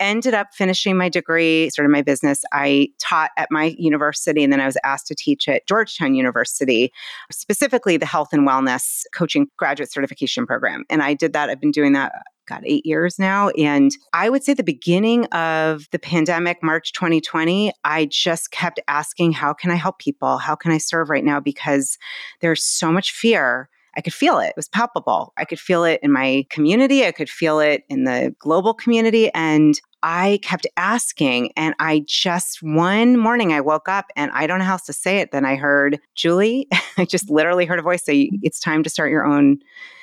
[0.00, 2.42] ended up finishing my degree, started my business.
[2.52, 6.92] I taught at my university and then I was asked to teach at Georgetown University,
[7.30, 10.84] specifically the health and wellness coaching graduate certification program.
[10.90, 11.48] And I did that.
[11.48, 12.12] I've been doing that
[12.46, 13.48] got eight years now.
[13.50, 19.32] And I would say the beginning of the pandemic, March 2020, I just kept asking,
[19.32, 20.36] how can I help people?
[20.36, 21.40] How can I serve right now?
[21.40, 21.96] Because
[22.40, 24.48] there's so much fear I could feel it.
[24.48, 25.32] It was palpable.
[25.36, 27.04] I could feel it in my community.
[27.04, 29.30] I could feel it in the global community.
[29.34, 31.52] And I kept asking.
[31.56, 34.92] And I just, one morning, I woke up and I don't know how else to
[34.92, 35.30] say it.
[35.32, 39.10] Then I heard, Julie, I just literally heard a voice say, it's time to start
[39.10, 39.58] your own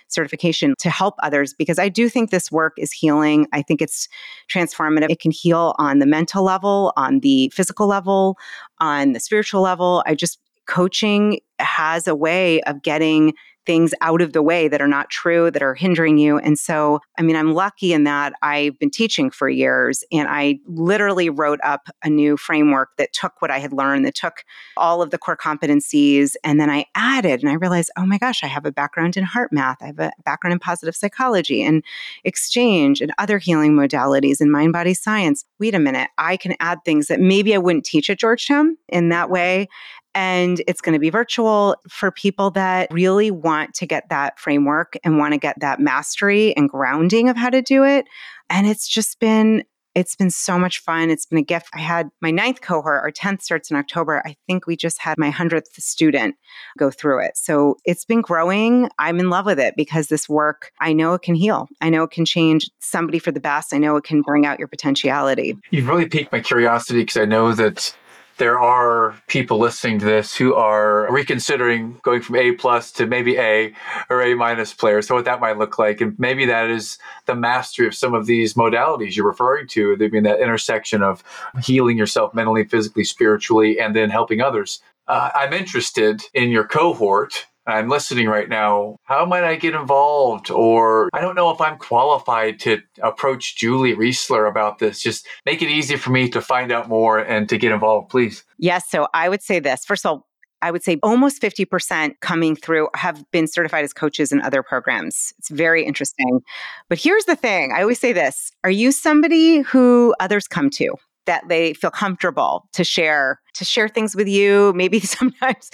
[0.08, 3.48] certification to help others because I do think this work is healing.
[3.54, 4.10] I think it's
[4.52, 5.10] transformative.
[5.10, 8.38] It can heal on the mental level, on the physical level,
[8.80, 10.04] on the spiritual level.
[10.06, 13.34] I just, coaching has a way of getting
[13.65, 16.38] things out of the way that are not true, that are hindering you.
[16.38, 20.60] And so, I mean, I'm lucky in that I've been teaching for years and I
[20.65, 24.43] literally wrote up a new framework that took what I had learned, that took
[24.78, 28.43] all of the core competencies, and then I added, and I realized, oh my gosh,
[28.43, 31.84] I have a background in HeartMath, I have a background in positive psychology and
[32.24, 35.45] exchange and other healing modalities and mind body science.
[35.60, 39.10] Wait a minute, I can add things that maybe I wouldn't teach at Georgetown in
[39.10, 39.67] that way
[40.13, 44.97] and it's going to be virtual for people that really want to get that framework
[45.04, 48.06] and want to get that mastery and grounding of how to do it.
[48.50, 51.10] And it's just been it's been so much fun.
[51.10, 51.69] It's been a gift.
[51.74, 54.21] I had my ninth cohort, our 10th starts in October.
[54.26, 56.36] I think we just had my 100th student
[56.78, 57.36] go through it.
[57.36, 58.89] So it's been growing.
[59.00, 61.67] I'm in love with it because this work, I know it can heal.
[61.82, 63.74] I know it can change somebody for the best.
[63.74, 65.58] I know it can bring out your potentiality.
[65.71, 67.93] You've really piqued my curiosity because I know that
[68.42, 73.38] there are people listening to this who are reconsidering going from A plus to maybe
[73.38, 73.72] A
[74.10, 75.06] or A minus players.
[75.06, 78.26] So what that might look like, and maybe that is the mastery of some of
[78.26, 79.96] these modalities you're referring to.
[79.96, 81.24] They mean that intersection of
[81.64, 84.82] healing yourself mentally, physically, spiritually, and then helping others.
[85.08, 88.97] Uh, I'm interested in your cohort I'm listening right now.
[89.04, 90.50] How might I get involved?
[90.50, 95.02] Or I don't know if I'm qualified to approach Julie Reisler about this.
[95.02, 98.43] Just make it easy for me to find out more and to get involved, please.
[98.58, 98.89] Yes.
[98.89, 99.86] So I would say this.
[99.86, 100.28] First of all,
[100.63, 105.34] I would say almost 50% coming through have been certified as coaches in other programs.
[105.39, 106.41] It's very interesting.
[106.88, 110.95] But here's the thing I always say this Are you somebody who others come to?
[111.26, 115.72] That they feel comfortable to share to share things with you maybe sometimes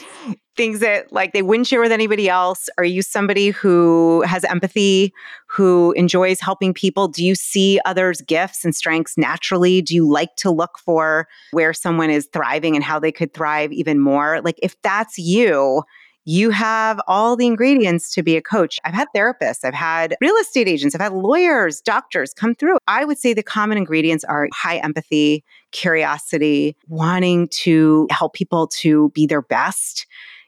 [0.57, 2.67] things that like they wouldn't share with anybody else.
[2.77, 5.13] Are you somebody who has empathy
[5.45, 7.07] who enjoys helping people?
[7.07, 9.81] Do you see others gifts and strengths naturally?
[9.81, 13.71] Do you like to look for where someone is thriving and how they could thrive
[13.71, 14.41] even more?
[14.41, 15.83] Like if that's you
[16.27, 18.81] you have all the ingredients to be a coach.
[18.83, 22.79] I've had therapists, I've had real estate agents, I've had lawyers, doctors come through.
[22.85, 29.09] I would say the common ingredients are high empathy, curiosity, wanting to help people to
[29.11, 30.05] be their best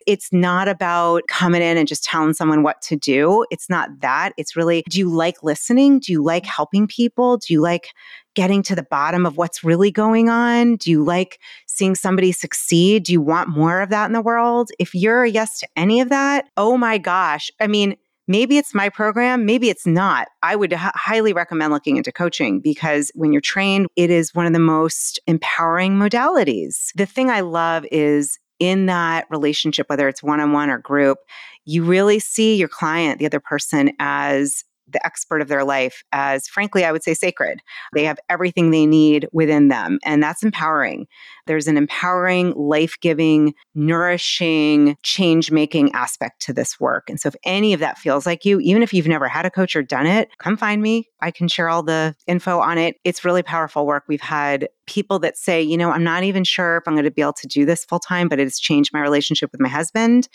[0.09, 3.45] it's not about coming in and just telling someone what to do.
[3.51, 4.33] It's not that.
[4.37, 5.99] It's really do you like listening?
[5.99, 7.37] Do you like helping people?
[7.37, 7.89] Do you like
[8.33, 10.77] getting to the bottom of what's really going on?
[10.77, 13.03] Do you like seeing somebody succeed?
[13.03, 14.71] Do you want more of that in the world?
[14.79, 17.51] If you're a yes to any of that, oh my gosh.
[17.59, 17.95] I mean,
[18.27, 20.27] maybe it's my program, maybe it's not.
[20.41, 24.47] I would h- highly recommend looking into coaching because when you're trained, it is one
[24.47, 26.91] of the most empowering modalities.
[26.95, 31.19] The thing I love is in that relationship, whether it's one on one or group,
[31.65, 36.47] you really see your client, the other person, as the expert of their life as,
[36.47, 37.61] frankly, I would say sacred.
[37.93, 38.07] They mm-hmm.
[38.07, 41.07] have everything they need within them, and that's empowering.
[41.47, 47.09] There's an empowering, life giving, nourishing, change making aspect to this work.
[47.09, 49.51] And so, if any of that feels like you, even if you've never had a
[49.51, 51.09] coach or done it, come find me.
[51.21, 52.95] I can share all the info on it.
[53.03, 54.03] It's really powerful work.
[54.07, 57.11] We've had people that say, you know, I'm not even sure if I'm going to
[57.11, 59.69] be able to do this full time, but it has changed my relationship with my
[59.69, 60.27] husband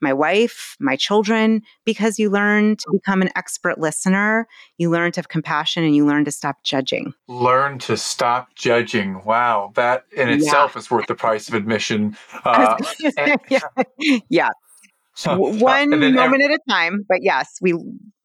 [0.00, 4.46] my wife, my children, because you learn to become an expert listener.
[4.76, 7.14] You learn to have compassion and you learn to stop judging.
[7.26, 9.22] Learn to stop judging.
[9.24, 9.72] Wow.
[9.74, 10.78] That in itself yeah.
[10.78, 12.16] is worth the price of admission.
[12.44, 12.76] Uh,
[13.16, 13.60] and, yeah.
[14.28, 14.50] yeah.
[15.24, 17.04] one moment every- at a time.
[17.08, 17.74] But yes, we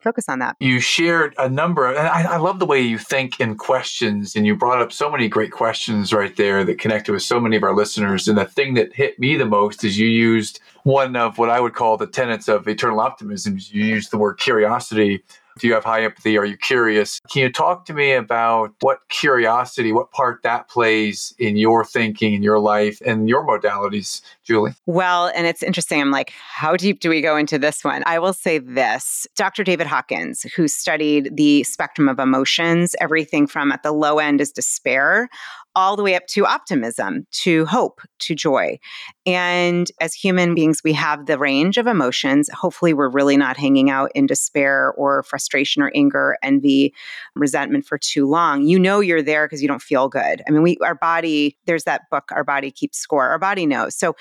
[0.04, 0.56] focus on that.
[0.60, 4.36] You shared a number, of, and I, I, love the way you think in questions,
[4.36, 7.56] and you brought up so many great questions right there that connected with so many
[7.56, 8.28] of our listeners.
[8.28, 11.60] And the thing that hit me the most is you used one of what I
[11.60, 13.58] would call the tenets of eternal optimism.
[13.60, 15.24] You used the word curiosity
[15.60, 16.38] do you have high empathy?
[16.38, 17.20] Are you curious?
[17.32, 22.34] Can you talk to me about what curiosity, what part that plays in your thinking,
[22.34, 24.74] in your life, and your modalities, Julie?
[24.86, 26.02] Well, and it's interesting.
[26.02, 28.04] I'm like, how deep do we go into this one?
[28.06, 29.64] I will say this Dr.
[29.64, 34.52] David Hawkins, who studied the spectrum of emotions, everything from at the low end is
[34.52, 35.30] despair
[35.76, 38.78] all the way up to optimism, to hope, to joy.
[39.26, 42.50] And as human beings, we have the range of emotions.
[42.54, 46.94] Hopefully, we're really not hanging out in despair or frustration or anger, envy,
[47.36, 48.64] resentment for too long.
[48.64, 50.42] You know you're there because you don't feel good.
[50.48, 53.28] I mean, we our body, there's that book, Our Body Keeps Score.
[53.30, 53.96] Our body knows.
[53.96, 54.16] So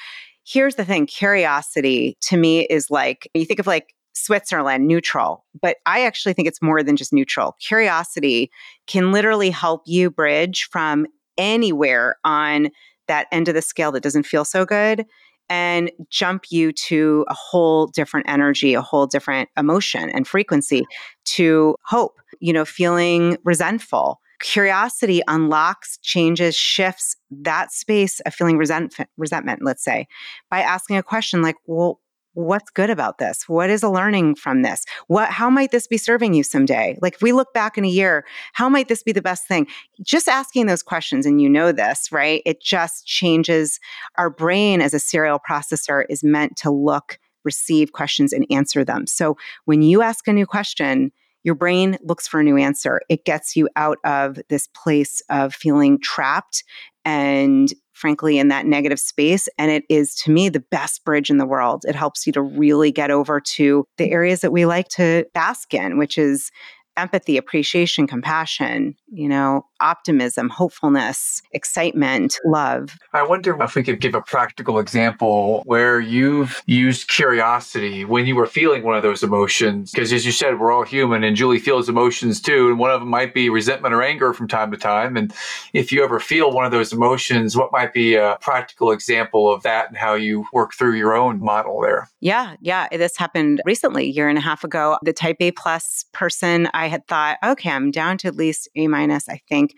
[0.44, 5.44] here's the thing curiosity to me is like you think of like Switzerland, neutral.
[5.60, 7.56] But I actually think it's more than just neutral.
[7.60, 8.50] Curiosity
[8.86, 11.06] can literally help you bridge from
[11.38, 12.70] anywhere on
[13.08, 15.04] that end of the scale that doesn't feel so good
[15.48, 20.84] and jump you to a whole different energy, a whole different emotion and frequency
[21.24, 24.20] to hope, you know, feeling resentful.
[24.40, 30.06] Curiosity unlocks, changes, shifts that space of feeling resent- resentment, let's say,
[30.50, 32.00] by asking a question like, well,
[32.34, 33.48] what's good about this?
[33.48, 34.84] What is a learning from this?
[35.06, 36.98] What how might this be serving you someday?
[37.02, 39.66] Like if we look back in a year how might this be the best thing?
[40.02, 42.42] Just asking those questions and you know this right?
[42.46, 43.78] It just changes.
[44.16, 49.06] Our brain as a serial processor is meant to look receive questions and answer them.
[49.06, 51.12] So when you ask a new question
[51.44, 53.00] your brain looks for a new answer.
[53.08, 56.64] It gets you out of this place of feeling trapped
[57.04, 59.48] and frankly, in that negative space.
[59.58, 61.84] And it is, to me, the best bridge in the world.
[61.86, 65.72] It helps you to really get over to the areas that we like to bask
[65.72, 66.50] in, which is
[66.96, 72.96] empathy, appreciation, compassion, you know, optimism, hopefulness, excitement, love.
[73.12, 78.36] I wonder if we could give a practical example where you've used curiosity when you
[78.36, 79.90] were feeling one of those emotions.
[79.90, 82.68] Because as you said, we're all human and Julie feels emotions too.
[82.68, 85.16] And one of them might be resentment or anger from time to time.
[85.16, 85.32] And
[85.72, 89.62] if you ever feel one of those emotions, what might be a practical example of
[89.62, 92.08] that and how you work through your own model there?
[92.20, 92.88] Yeah, yeah.
[92.92, 94.96] This happened recently, a year and a half ago.
[95.02, 98.88] The type A plus person, I had thought, okay, I'm down to at least A
[98.88, 99.74] minus, I think.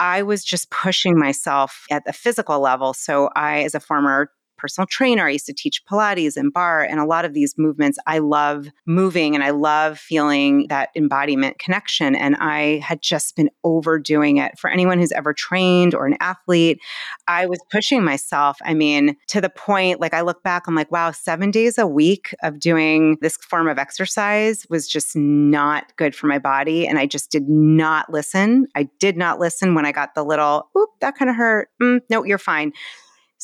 [0.00, 2.94] I was just pushing myself at the physical level.
[2.94, 4.30] So, I, as a former
[4.64, 5.26] personal trainer.
[5.26, 7.98] I used to teach Pilates and barre and a lot of these movements.
[8.06, 12.14] I love moving and I love feeling that embodiment connection.
[12.14, 14.58] And I had just been overdoing it.
[14.58, 16.80] For anyone who's ever trained or an athlete,
[17.28, 18.56] I was pushing myself.
[18.64, 21.86] I mean, to the point, like I look back, I'm like, wow, seven days a
[21.86, 26.88] week of doing this form of exercise was just not good for my body.
[26.88, 28.66] And I just did not listen.
[28.74, 31.68] I did not listen when I got the little, oop, that kind of hurt.
[31.82, 32.72] Mm, no, you're fine.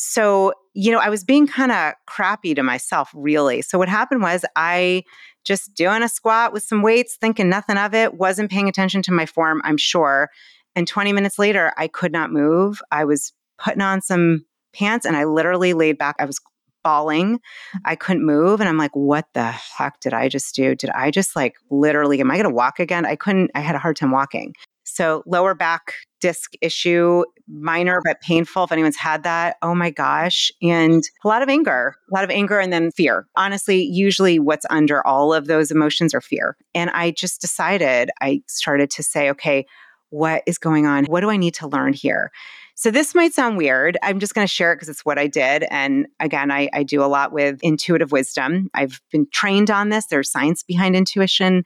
[0.02, 3.60] So, you know, I was being kind of crappy to myself, really.
[3.60, 5.04] So, what happened was I
[5.44, 9.12] just doing a squat with some weights, thinking nothing of it, wasn't paying attention to
[9.12, 10.30] my form, I'm sure.
[10.74, 12.80] And 20 minutes later, I could not move.
[12.90, 16.16] I was putting on some pants and I literally laid back.
[16.18, 16.40] I was
[16.82, 17.36] bawling.
[17.36, 17.80] Mm.
[17.84, 18.60] I couldn't move.
[18.60, 20.74] And I'm like, what the heck did I just do?
[20.74, 23.04] Did I just like literally, am I going to walk again?
[23.04, 24.54] I couldn't, I had a hard time walking.
[24.94, 28.64] So, lower back disc issue, minor but painful.
[28.64, 30.52] If anyone's had that, oh my gosh.
[30.62, 33.26] And a lot of anger, a lot of anger and then fear.
[33.36, 36.56] Honestly, usually what's under all of those emotions are fear.
[36.74, 39.66] And I just decided, I started to say, okay,
[40.10, 41.04] what is going on?
[41.06, 42.30] What do I need to learn here?
[42.74, 43.98] So this might sound weird.
[44.02, 45.66] I'm just going to share it because it's what I did.
[45.70, 48.70] And again, I, I do a lot with intuitive wisdom.
[48.72, 50.06] I've been trained on this.
[50.06, 51.64] There's science behind intuition.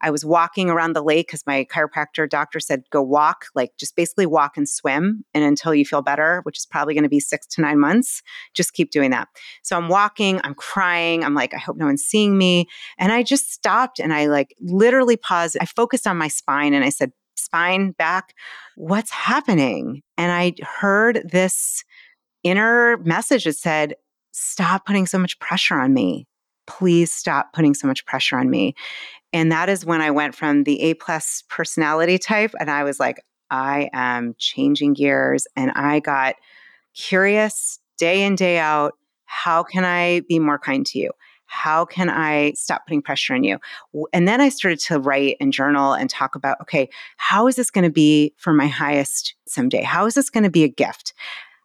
[0.00, 3.96] I was walking around the lake because my chiropractor doctor said, go walk, like just
[3.96, 5.24] basically walk and swim.
[5.34, 8.22] And until you feel better, which is probably going to be six to nine months,
[8.54, 9.28] just keep doing that.
[9.62, 11.24] So I'm walking, I'm crying.
[11.24, 12.66] I'm like, I hope no one's seeing me.
[12.98, 15.56] And I just stopped and I like literally paused.
[15.60, 18.34] I focused on my spine and I said, spine back,
[18.76, 20.02] what's happening?
[20.16, 21.84] And I heard this
[22.42, 23.94] inner message that said,
[24.32, 26.26] stop putting so much pressure on me
[26.70, 28.74] please stop putting so much pressure on me.
[29.32, 33.00] And that is when I went from the A plus personality type and I was
[33.00, 36.36] like, I am changing gears and I got
[36.94, 38.94] curious day in, day out.
[39.24, 41.10] How can I be more kind to you?
[41.46, 43.58] How can I stop putting pressure on you?
[44.12, 47.72] And then I started to write and journal and talk about okay, how is this
[47.72, 49.82] going to be for my highest someday?
[49.82, 51.14] How is this going to be a gift?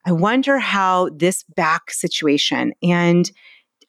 [0.03, 3.31] I wonder how this back situation and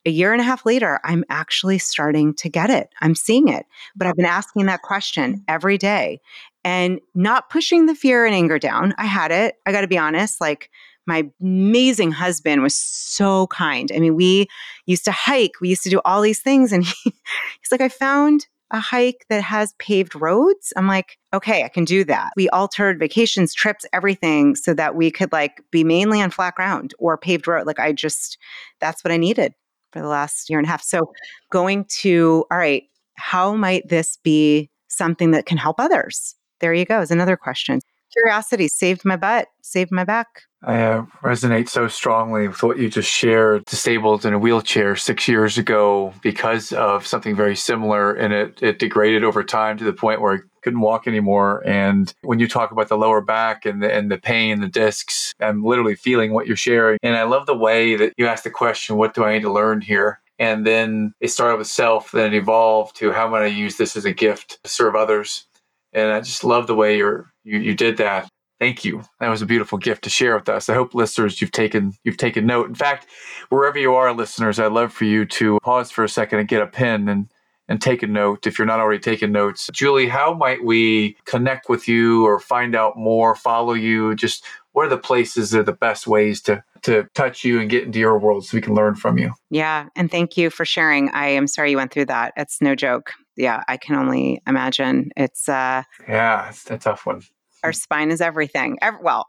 [0.07, 2.89] a year and a half later, I'm actually starting to get it.
[3.01, 3.65] I'm seeing it.
[3.95, 6.21] But I've been asking that question every day
[6.63, 8.93] and not pushing the fear and anger down.
[8.97, 9.55] I had it.
[9.65, 10.41] I got to be honest.
[10.41, 10.69] Like,
[11.05, 13.91] my amazing husband was so kind.
[13.95, 14.47] I mean, we
[14.85, 16.73] used to hike, we used to do all these things.
[16.73, 20.73] And he, he's like, I found a hike that has paved roads.
[20.75, 22.31] I'm like, okay, I can do that.
[22.35, 26.93] We altered vacations, trips, everything so that we could like be mainly on flat ground
[26.99, 27.65] or paved road.
[27.65, 28.37] Like I just,
[28.81, 29.53] that's what I needed
[29.97, 30.83] for the last year and a half.
[30.83, 31.11] So
[31.51, 32.83] going to, all right,
[33.15, 36.35] how might this be something that can help others?
[36.59, 37.79] There you go, is another question.
[38.13, 40.27] Curiosity saved my butt, saved my back.
[40.63, 43.65] I uh, resonate so strongly with what you just shared.
[43.65, 48.79] Disabled in a wheelchair six years ago because of something very similar, and it, it
[48.79, 51.63] degraded over time to the point where couldn't walk anymore.
[51.65, 55.33] And when you talk about the lower back and the, and the pain, the discs,
[55.39, 56.99] I'm literally feeling what you're sharing.
[57.01, 59.51] And I love the way that you asked the question, What do I need to
[59.51, 60.19] learn here?
[60.39, 63.95] And then it started with self, then it evolved to how am I use this
[63.95, 65.45] as a gift to serve others?
[65.93, 68.27] And I just love the way you're, you, you did that.
[68.59, 69.03] Thank you.
[69.21, 70.67] That was a beautiful gift to share with us.
[70.67, 72.67] I hope listeners you've taken you've taken note.
[72.67, 73.07] In fact,
[73.47, 76.61] wherever you are, listeners, I'd love for you to pause for a second and get
[76.61, 77.29] a pen and
[77.67, 79.69] and take a note if you're not already taking notes.
[79.73, 84.15] Julie, how might we connect with you or find out more, follow you?
[84.15, 87.69] Just what are the places that are the best ways to to touch you and
[87.69, 89.33] get into your world so we can learn from you?
[89.49, 91.09] Yeah, and thank you for sharing.
[91.09, 92.33] I am sorry you went through that.
[92.37, 93.13] It's no joke.
[93.35, 95.09] Yeah, I can only imagine.
[95.17, 97.21] It's uh Yeah, it's a tough one
[97.63, 98.77] our spine is everything.
[98.81, 99.27] Every, well,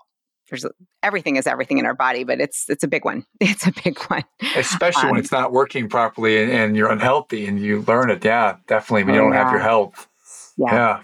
[0.48, 0.66] there's
[1.02, 3.24] everything is everything in our body, but it's it's a big one.
[3.40, 4.24] It's a big one,
[4.56, 8.24] especially um, when it's not working properly and, and, you're unhealthy and you learn it.
[8.24, 9.04] Yeah, definitely.
[9.04, 9.44] When you don't yeah.
[9.44, 10.08] have your health.
[10.56, 10.72] Yeah.
[10.72, 11.02] yeah.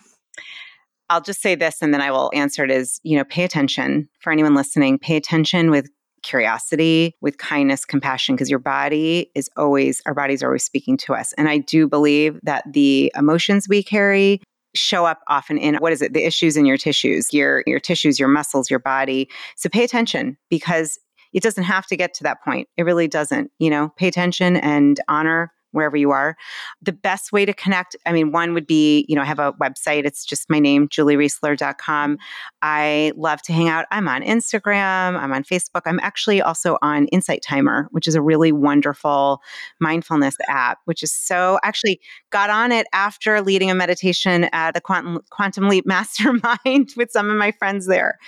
[1.10, 2.70] I'll just say this, and then I will answer it.
[2.70, 4.98] Is you know, pay attention for anyone listening.
[4.98, 5.88] Pay attention with
[6.24, 11.14] curiosity, with kindness, compassion, because your body is always, our bodies are always speaking to
[11.14, 11.32] us.
[11.34, 14.40] And I do believe that the emotions we carry,
[14.74, 18.18] show up often in what is it the issues in your tissues your your tissues
[18.18, 19.28] your muscles your body.
[19.56, 20.98] So pay attention because
[21.32, 22.68] it doesn't have to get to that point.
[22.76, 23.92] It really doesn't you know?
[23.96, 26.36] Pay attention and honor wherever you are.
[26.80, 29.52] The best way to connect, I mean, one would be, you know, I have a
[29.54, 30.04] website.
[30.04, 32.18] It's just my name, juliereisler.com.
[32.62, 33.86] I love to hang out.
[33.90, 35.82] I'm on Instagram, I'm on Facebook.
[35.86, 39.42] I'm actually also on Insight Timer, which is a really wonderful
[39.80, 42.00] mindfulness app, which is so actually
[42.30, 47.30] got on it after leading a meditation at the Quantum, Quantum Leap Mastermind with some
[47.30, 48.18] of my friends there.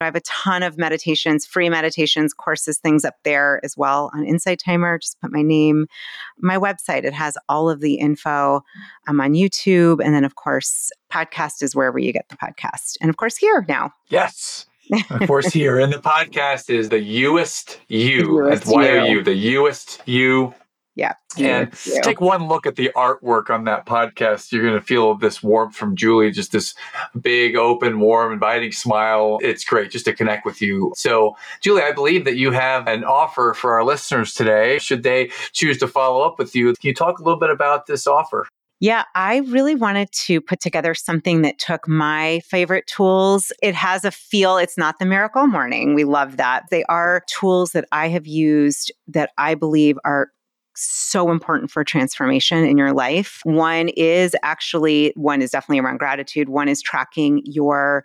[0.00, 4.24] I have a ton of meditations, free meditations, courses, things up there as well on
[4.24, 4.98] Insight Timer.
[4.98, 5.86] Just put my name,
[6.38, 7.04] my website website.
[7.04, 8.62] It has all of the info.
[9.06, 10.04] I'm on YouTube.
[10.04, 12.96] And then, of course, podcast is wherever you get the podcast.
[13.00, 13.92] And of course, here now.
[14.08, 14.66] Yes.
[15.10, 15.78] of course, here.
[15.78, 18.46] And the podcast is the Youest You.
[18.46, 19.22] And why are you?
[19.22, 20.54] The Youest You
[20.94, 21.14] yeah.
[21.38, 21.72] And
[22.02, 24.52] take one look at the artwork on that podcast.
[24.52, 26.74] You're going to feel this warmth from Julie, just this
[27.20, 29.38] big, open, warm, inviting smile.
[29.42, 30.92] It's great just to connect with you.
[30.94, 34.78] So, Julie, I believe that you have an offer for our listeners today.
[34.78, 37.86] Should they choose to follow up with you, can you talk a little bit about
[37.86, 38.46] this offer?
[38.80, 43.52] Yeah, I really wanted to put together something that took my favorite tools.
[43.62, 45.94] It has a feel, it's not the miracle morning.
[45.94, 46.64] We love that.
[46.72, 50.30] They are tools that I have used that I believe are
[50.74, 53.40] so important for transformation in your life.
[53.44, 56.48] One is actually, one is definitely around gratitude.
[56.48, 58.04] One is tracking your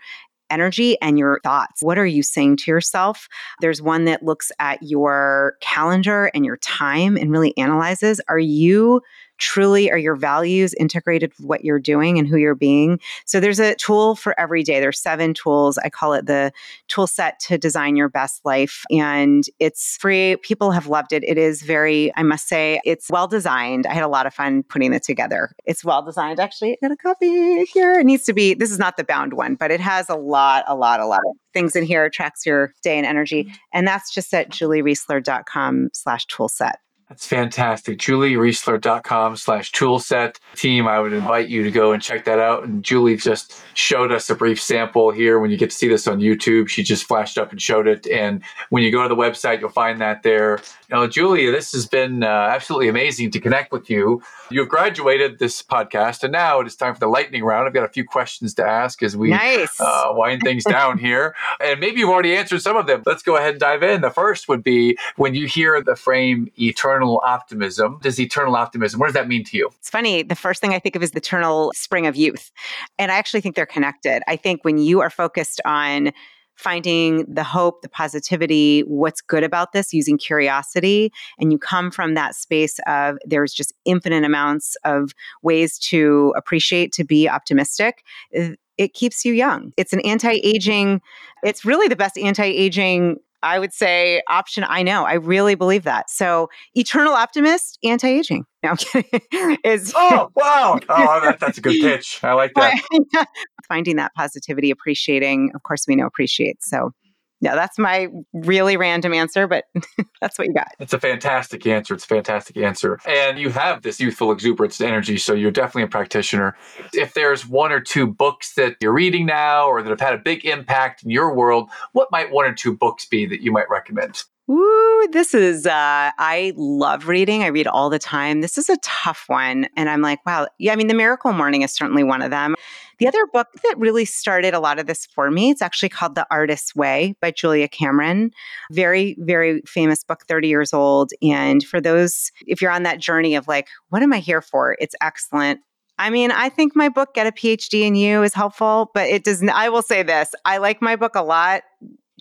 [0.49, 1.81] energy and your thoughts.
[1.81, 3.27] What are you saying to yourself?
[3.61, 9.01] There's one that looks at your calendar and your time and really analyzes are you
[9.37, 12.99] truly are your values integrated with what you're doing and who you're being.
[13.25, 14.79] So there's a tool for every day.
[14.79, 15.77] There's seven tools.
[15.77, 16.51] I call it the
[16.87, 18.83] tool set to design your best life.
[18.91, 20.37] And it's free.
[20.37, 21.23] People have loved it.
[21.23, 23.85] It is very, I must say, it's well designed.
[23.85, 25.51] I had a lot of fun putting it together.
[25.65, 26.39] It's well designed.
[26.39, 27.99] Actually, I got a copy here.
[27.99, 30.63] It needs to be, this is not the bound one, but it has a lot,
[30.67, 32.05] a lot, a lot of things in here.
[32.05, 33.43] It tracks your day and energy.
[33.43, 33.55] Mm-hmm.
[33.73, 36.79] And that's just at juliereisler.com slash tool set.
[37.09, 37.99] That's fantastic.
[37.99, 40.35] JulieReisler.com slash toolset.
[40.55, 42.65] Team, I would invite you to go and check that out.
[42.65, 45.39] And Julie just showed us a brief sample here.
[45.39, 48.05] When you get to see this on YouTube, she just flashed up and showed it.
[48.07, 50.59] And when you go to the website, you'll find that there.
[50.89, 54.21] You know, Julie, this has been uh, absolutely amazing to connect with you.
[54.49, 57.67] You've graduated this podcast, and now it is time for the lightning round.
[57.67, 59.79] I've got a few questions to ask as we nice.
[59.79, 61.35] uh, wind things down here.
[61.61, 63.03] And maybe you've already answered some of them.
[63.05, 64.01] Let's go ahead and dive in.
[64.01, 67.99] The first would be when you hear the frame eternal eternal optimism.
[68.01, 69.69] Does eternal optimism, what does that mean to you?
[69.79, 70.23] It's funny.
[70.23, 72.51] The first thing I think of is the eternal spring of youth.
[72.97, 74.23] And I actually think they're connected.
[74.27, 76.11] I think when you are focused on
[76.55, 81.11] finding the hope, the positivity, what's good about this using curiosity.
[81.39, 85.11] And you come from that space of there's just infinite amounts of
[85.43, 88.03] ways to appreciate, to be optimistic.
[88.31, 89.71] It keeps you young.
[89.77, 91.01] It's an anti aging,
[91.43, 95.03] it's really the best anti aging I would say option I know.
[95.03, 96.09] I really believe that.
[96.09, 98.45] So eternal optimist, anti-aging.
[98.63, 99.57] No, I'm kidding.
[99.63, 102.19] Is oh wow, oh that, that's a good pitch.
[102.23, 103.27] I like that.
[103.67, 105.51] Finding that positivity, appreciating.
[105.53, 106.63] Of course, we know appreciate.
[106.63, 106.91] So
[107.39, 109.65] yeah, that's my really random answer, but
[110.21, 110.69] that's what you got.
[110.79, 111.93] It's a fantastic answer.
[111.93, 112.99] It's a fantastic answer.
[113.07, 116.57] And you have this youthful exuberance and energy, so you're definitely a practitioner.
[116.93, 120.17] If there's one or two books that you're reading now or that have had a
[120.17, 123.69] big impact in your world, what might one or two books be that you might
[123.69, 124.23] recommend?
[124.49, 127.43] Ooh, this is, uh, I love reading.
[127.43, 128.39] I read all the time.
[128.39, 129.67] This is a tough one.
[129.75, 130.47] And I'm like, wow.
[130.57, 132.55] Yeah, I mean, The Miracle Morning is certainly one of them.
[132.99, 136.15] The other book that really started a lot of this for me, it's actually called
[136.15, 138.31] The Artist's Way by Julia Cameron.
[138.71, 141.11] Very, very famous book, 30 years old.
[141.21, 144.77] And for those, if you're on that journey of like, what am I here for?
[144.79, 145.59] It's excellent.
[145.99, 149.23] I mean, I think my book, Get a PhD in You, is helpful, but it
[149.23, 149.49] doesn't.
[149.49, 151.63] I will say this I like my book a lot.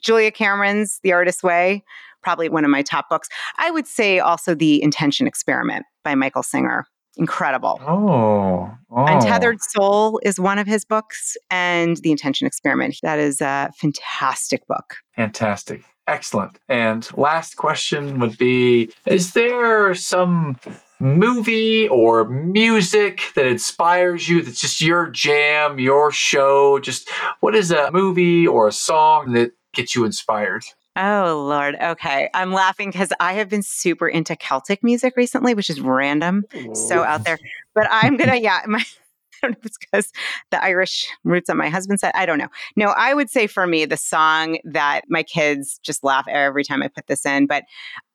[0.03, 1.85] Julia Cameron's The Artist's Way,
[2.27, 3.29] probably one of my top books.
[3.57, 6.85] I would say also The Intention Experiment by Michael Singer
[7.17, 7.81] incredible.
[7.87, 12.97] Oh, oh, Untethered Soul is one of his books, and The Intention Experiment.
[13.05, 14.97] That is a fantastic book.
[15.15, 15.85] Fantastic.
[16.09, 16.59] Excellent.
[16.69, 20.57] And last question would be Is there some
[20.99, 26.81] movie or music that inspires you that's just your jam, your show?
[26.81, 27.09] Just
[27.39, 30.65] what is a movie or a song that gets you inspired?
[30.97, 31.77] Oh, Lord.
[31.81, 32.31] Okay.
[32.33, 36.45] I'm laughing because I have been super into Celtic music recently, which is random.
[36.73, 37.39] So out there.
[37.75, 38.83] But I'm going to, yeah, my.
[39.43, 40.13] I don't know if it's because
[40.51, 42.13] the Irish roots on my husband's side.
[42.15, 42.49] I don't know.
[42.75, 46.83] No, I would say for me, the song that my kids just laugh every time
[46.83, 47.65] I put this in, but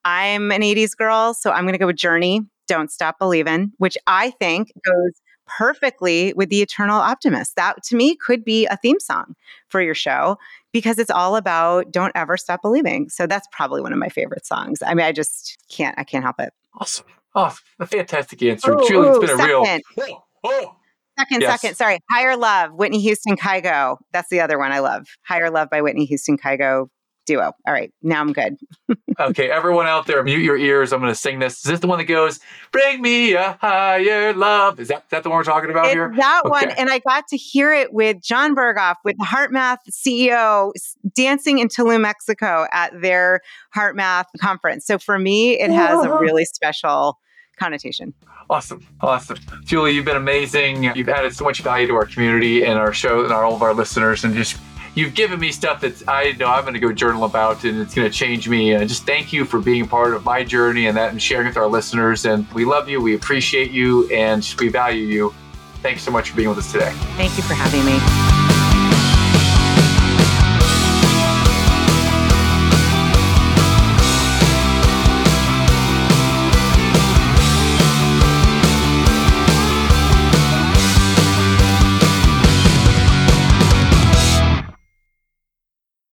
[0.03, 1.35] I'm an 80s girl.
[1.35, 6.33] So I'm going to go with Journey, Don't Stop Believing, which I think goes perfectly
[6.33, 7.55] with the Eternal Optimist.
[7.55, 9.35] That to me could be a theme song
[9.67, 10.37] for your show
[10.71, 13.09] because it's all about don't ever stop believing.
[13.09, 14.81] So that's probably one of my favorite songs.
[14.85, 16.53] I mean, I just can't, I can't help it.
[16.79, 17.05] Awesome.
[17.35, 18.77] Oh, a fantastic answer.
[18.77, 20.17] Oh, Julie, it's been a real.
[20.43, 20.75] Oh.
[21.19, 21.61] Second, yes.
[21.61, 21.99] second, sorry.
[22.09, 23.97] Higher Love, Whitney Houston, Kygo.
[24.11, 25.05] That's the other one I love.
[25.23, 26.87] Higher Love by Whitney Houston, Kygo
[27.25, 27.53] duo.
[27.65, 28.57] All right, now I'm good.
[29.19, 30.93] okay, everyone out there, mute your ears.
[30.93, 31.57] I'm going to sing this.
[31.57, 32.39] Is this the one that goes,
[32.71, 34.79] "Bring me a higher love"?
[34.79, 36.13] Is that that the one we're talking about it's here?
[36.15, 36.49] That okay.
[36.49, 40.71] one, and I got to hear it with Jon Berghoff, with HeartMath CEO,
[41.15, 43.41] dancing in Tulum, Mexico, at their
[43.75, 44.85] HeartMath conference.
[44.85, 47.19] So for me, it has a really special
[47.57, 48.13] connotation.
[48.49, 48.85] Awesome.
[48.99, 49.37] Awesome.
[49.63, 50.83] Julie, you've been amazing.
[50.95, 53.61] You've added so much value to our community and our show and our, all of
[53.61, 54.57] our listeners and just
[54.95, 57.93] you've given me stuff that I know I'm going to go journal about and it's
[57.93, 58.73] going to change me.
[58.73, 61.57] And just thank you for being part of my journey and that and sharing with
[61.57, 62.25] our listeners.
[62.25, 65.33] And we love you, we appreciate you, and we value you.
[65.81, 66.91] Thanks so much for being with us today.
[67.17, 68.50] Thank you for having me.